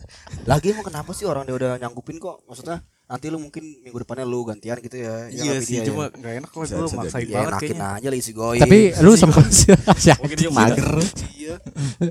Lagi 0.50 0.66
emang 0.70 0.82
kenapa 0.82 1.12
sih 1.12 1.22
orang 1.22 1.44
dia 1.44 1.52
udah 1.52 1.76
nyanggupin 1.76 2.16
kok? 2.16 2.40
Maksudnya 2.44 2.80
nanti 3.04 3.26
lu 3.26 3.36
mungkin 3.38 3.60
minggu 3.78 3.98
depannya 3.98 4.24
lu 4.24 4.40
gantian 4.42 4.78
gitu 4.78 4.96
ya. 4.96 5.26
Ya 5.26 5.36
iya 5.36 5.42
nggak 5.50 5.62
sih 5.62 5.74
dia 5.76 5.84
cuma 5.84 6.02
ya. 6.06 6.16
nggak 6.16 6.32
enak 6.34 6.48
gue 6.48 6.62
bisa 6.62 6.74
maksain 6.96 7.22
ya 7.22 7.36
banget 7.36 7.52
kayaknya 7.60 7.88
aja 7.92 8.08
lah 8.08 8.18
isi 8.18 8.32
goy. 8.32 8.56
Tapi 8.56 8.78
lu 8.96 9.10
sama 9.14 9.36
siapa? 10.00 10.16
Mungkin 10.18 10.38
dia 10.38 10.50
mager. 10.50 10.88
iya. 11.30 11.54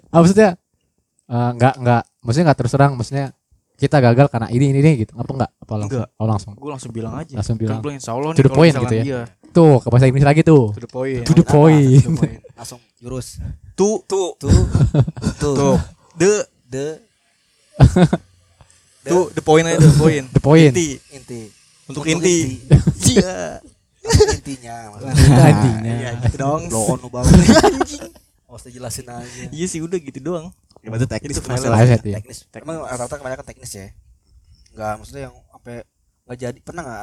Ah, 0.08 0.20
maksudnya 0.20 0.50
eh, 1.26 1.50
nggak 1.52 1.74
nggak 1.76 2.02
maksudnya 2.22 2.46
nggak 2.46 2.60
terus 2.60 2.72
terang 2.72 2.94
maksudnya 2.94 3.26
kita 3.76 3.98
gagal 3.98 4.28
karena 4.28 4.48
ini 4.50 4.66
ini, 4.70 4.80
ini 4.80 4.92
gitu 5.00 5.16
apa 5.16 5.32
enggak 5.32 5.52
apa 5.56 5.74
langsung 5.74 6.04
Enggak. 6.04 6.10
oh 6.14 6.28
langsung 6.28 6.52
gue 6.54 6.68
langsung 6.70 6.92
bilang 6.92 7.14
aja 7.16 7.34
Langsung 7.34 7.56
bilang. 7.56 7.80
kan 7.80 7.94
insya 7.94 8.12
Allah 8.12 8.30
To 8.30 8.38
the 8.38 8.44
kalau 8.44 8.60
point 8.60 8.76
gitu 8.78 8.94
ya? 8.94 9.04
iya, 9.04 9.22
tuh 9.60 9.74
ke 9.78 9.88
bahasa 9.88 10.08
Inggris 10.08 10.24
lagi 10.24 10.42
tuh 10.42 10.72
to 10.72 10.80
the 10.80 10.88
point 10.88 11.22
to 11.22 11.34
the 11.34 11.44
point 11.44 12.00
To 12.00 12.08
the 12.08 12.16
point. 12.16 12.40
Langsung 12.58 12.80
jurus. 12.98 13.40
tuh 13.74 14.04
Tuh, 14.08 14.36
tuh, 14.36 14.64
tuh, 15.36 15.54
tuh 15.54 15.76
the 16.16 16.32
the 16.68 16.86
tuh 19.06 19.32
the 19.32 19.42
point 19.42 19.66
aja 19.66 19.78
the 19.78 19.92
point 19.96 20.26
the 20.30 20.42
point 20.42 20.72
inti 20.72 21.00
inti. 21.12 21.42
untuk, 21.88 22.04
Untuk 22.04 22.06
inti 22.06 22.60
iya 23.10 23.60
intinya. 24.36 24.76
intinya 24.98 25.92
iya 25.92 26.10
gitu 26.24 26.36
dong 26.38 26.62
Lo 26.68 26.80
on 26.88 27.00
lu 27.00 27.10
banget. 27.10 27.36
Oh, 28.50 28.58
usah 28.58 28.68
jelasin 28.68 29.06
aja. 29.06 29.46
iya 29.50 29.66
sih 29.66 29.80
udah 29.80 30.00
gitu 30.00 30.20
doang 30.20 30.50
Ya, 30.80 30.96
berarti 30.96 31.12
teknis 31.12 31.44
masalah. 31.44 31.76
Ya. 31.84 32.00
Teknis. 32.00 32.48
Emang 32.56 32.80
rata-rata 32.88 33.20
kebanyakan 33.20 33.44
teknis 33.44 33.68
ya. 33.76 33.92
Enggak, 34.72 34.94
maksudnya 34.96 35.22
yang 35.28 35.36
sampai 35.52 35.84
nggak 36.24 36.38
jadi 36.40 36.60
pernah 36.64 36.82
nggak 36.88 37.02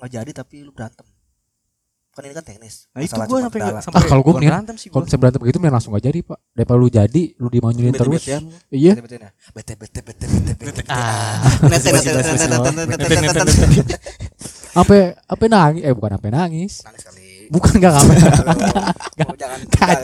nggak 0.00 0.10
jadi 0.16 0.30
tapi 0.32 0.56
lu 0.64 0.72
berantem. 0.72 1.04
Kan 2.14 2.22
ini 2.22 2.32
kan 2.32 2.44
teknis. 2.44 2.86
nah 2.88 3.00
itu 3.00 3.10
gue 3.12 3.38
sampai 3.40 3.58
nggak 3.58 3.82
sampai 3.82 3.98
Ah, 3.98 4.04
kalau 4.06 4.22
mendingan- 4.24 4.62
berantem 4.62 4.76
sih 4.76 4.86
kalau 4.86 5.02
gue 5.02 5.08
bisa 5.08 5.18
berantem 5.18 5.40
begitu 5.40 5.58
mending 5.58 5.74
langsung 5.74 5.90
gak 5.92 6.04
jadi 6.04 6.18
pak 6.22 6.38
daripada 6.52 6.78
lu 6.78 6.88
jadi 6.88 7.22
lu 7.34 7.48
dimanyunin 7.48 7.90
terus 7.92 8.22
iya 8.22 8.38
ya? 8.70 8.92
Bete 9.50 9.74
bete 9.74 10.00
bete 10.00 10.26
bete 10.26 10.52
bete. 10.56 10.82
ah 10.86 11.42
Nete 11.64 11.88
nete 11.90 12.10
nete 12.12 12.32
nete 12.32 12.70
nete 12.86 13.06
nete 13.18 13.64
nete. 13.66 13.96
apa 14.72 14.94
apa 15.24 15.44
nangis 15.44 15.82
eh 15.82 15.92
bukan 15.92 16.10
apa 16.12 16.26
nangis 16.28 16.72
Nangis 16.80 17.02
kali. 17.02 17.26
bukan 17.46 17.72
gak 17.76 17.92
Oh, 17.94 19.34
Jangan 19.36 19.60
dah. 19.66 19.98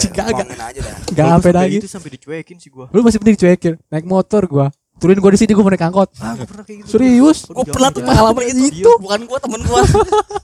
gak 1.08 1.14
Gua 1.14 1.26
apa 1.28 1.38
sampai 1.40 1.52
nangis 1.52 1.74
gitu 1.76 1.88
sampai 1.88 2.10
dicuekin 2.12 2.56
sih 2.56 2.68
gue 2.68 2.86
lu 2.88 3.00
masih 3.00 3.18
mending 3.18 3.38
cuekin 3.38 3.74
naik 3.86 4.02
motor 4.04 4.42
gua 4.44 4.66
turunin 5.00 5.18
gua 5.18 5.32
di 5.32 5.40
sini 5.40 5.56
gua 5.56 5.64
mau 5.64 5.72
naik 5.72 5.88
angkot. 5.88 6.10
Ah, 6.20 6.36
gue 6.36 6.44
pernah 6.44 6.64
kayak 6.68 6.78
gitu. 6.84 6.88
Serius? 6.92 7.38
Gue 7.48 7.64
pernah 7.64 7.88
tuh 7.88 8.02
pengalaman 8.04 8.42
itu. 8.52 8.90
Bukan 9.00 9.20
gua 9.24 9.38
temen 9.40 9.60
gua. 9.64 9.80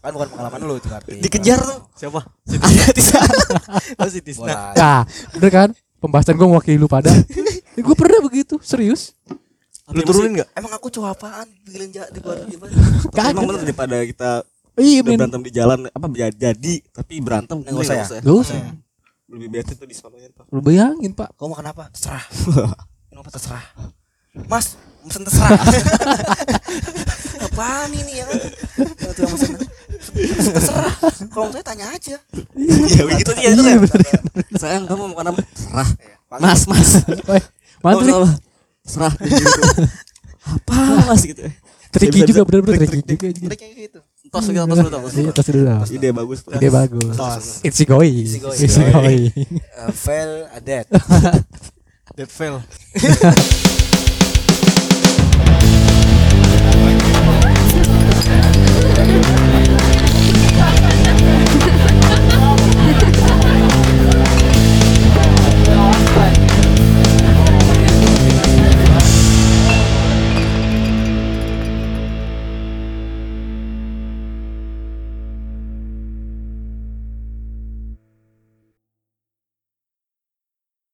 Kan 0.01 0.13
bukan 0.17 0.29
pengalaman 0.33 0.59
lu 0.65 0.75
itu 0.81 0.89
arti. 0.89 1.21
Dikejar 1.21 1.61
tuh. 1.61 1.79
Siapa? 1.93 2.21
Ada 2.25 2.93
Tisna. 2.97 3.21
Oh 4.01 4.09
si 4.09 4.21
Tisna. 4.25 4.49
Bola. 4.49 4.61
Nah, 4.73 5.01
bener 5.37 5.51
kan? 5.53 5.69
Pembahasan 6.01 6.35
gua 6.41 6.49
mewakili 6.57 6.81
lu 6.81 6.89
pada. 6.89 7.13
gua 7.87 7.95
pernah 7.95 8.25
begitu, 8.25 8.57
serius. 8.65 9.13
Lu 9.93 10.01
turunin 10.03 10.41
enggak? 10.41 10.49
Emang 10.57 10.73
aku 10.73 10.89
cowok 10.89 11.13
apaan? 11.13 11.47
Bikin 11.63 11.93
di 11.93 12.19
luar 12.25 12.43
gimana? 12.49 12.75
Emang 13.31 13.45
bener 13.45 13.63
daripada 13.63 13.97
kita 14.03 14.31
Iya, 14.77 15.01
berantem 15.01 15.41
di 15.41 15.53
jalan 15.57 15.89
apa 15.89 16.07
jadi, 16.13 16.75
tapi 16.93 17.15
berantem 17.25 17.65
Nggak 17.65 17.81
usah 17.81 17.97
ya? 17.97 18.07
Gak 18.21 18.37
usah. 18.37 18.57
Lebih 19.27 19.49
bete 19.49 19.73
tuh 19.73 19.89
di 19.89 19.97
sononya 19.97 20.29
tuh. 20.31 20.45
Lu 20.53 20.61
bayangin, 20.61 21.17
Pak. 21.17 21.33
Kau 21.35 21.49
makan 21.49 21.73
apa? 21.73 21.89
Terserah. 21.91 22.23
Minum 23.09 23.25
apa 23.25 23.31
terserah. 23.33 23.65
Mas, 24.45 24.77
mesen 25.03 25.23
terserah. 25.25 25.57
Apaan 27.47 27.91
ini 27.91 28.21
ya 28.21 28.25
kan? 28.29 28.41
Yang 29.01 29.13
tukang 29.17 29.31
mesen. 29.33 29.53
Terserah. 30.53 30.95
Kalau 31.33 31.49
saya 31.49 31.65
tanya 31.65 31.87
aja. 31.89 32.17
Iya 32.53 33.03
begitu 33.05 33.31
dia 33.33 33.49
itu 33.51 33.63
Iya, 33.65 33.81
kan. 33.81 34.23
Sayang 34.57 34.85
kamu 34.85 35.03
mau 35.09 35.17
makan? 35.17 35.41
Serah. 35.57 35.89
Mas, 36.37 36.61
mas. 36.69 36.91
Weh, 37.25 37.45
Mantri. 37.81 38.13
Serah 38.85 39.13
gitu. 39.17 39.45
Apa 40.47 40.77
mas 41.09 41.23
gitu. 41.25 41.43
Tricky 41.91 42.29
juga 42.29 42.45
bener-bener 42.45 42.85
trik- 42.85 43.07
tricky 43.09 43.27
juga. 43.33 43.57
gitu. 43.57 43.99
Tos 44.29 44.45
kita 44.51 44.67
tos 44.69 44.79
dulu 44.79 44.91
tos. 44.91 45.13
Iya, 45.17 45.31
tos 45.33 45.47
dulu. 45.49 45.65
Ide 45.89 46.09
bagus. 46.13 46.39
Ide 46.45 46.69
bagus. 46.69 47.15
It's 47.65 47.81
going. 47.89 48.15
It's 48.27 48.37
going. 48.37 48.59
It's 48.61 48.77
going. 48.77 49.33
Uh, 49.73 49.91
fail 49.97 50.45
a 50.53 50.61
dead. 50.61 50.85
Dead 52.17 52.29
fail. 52.29 52.61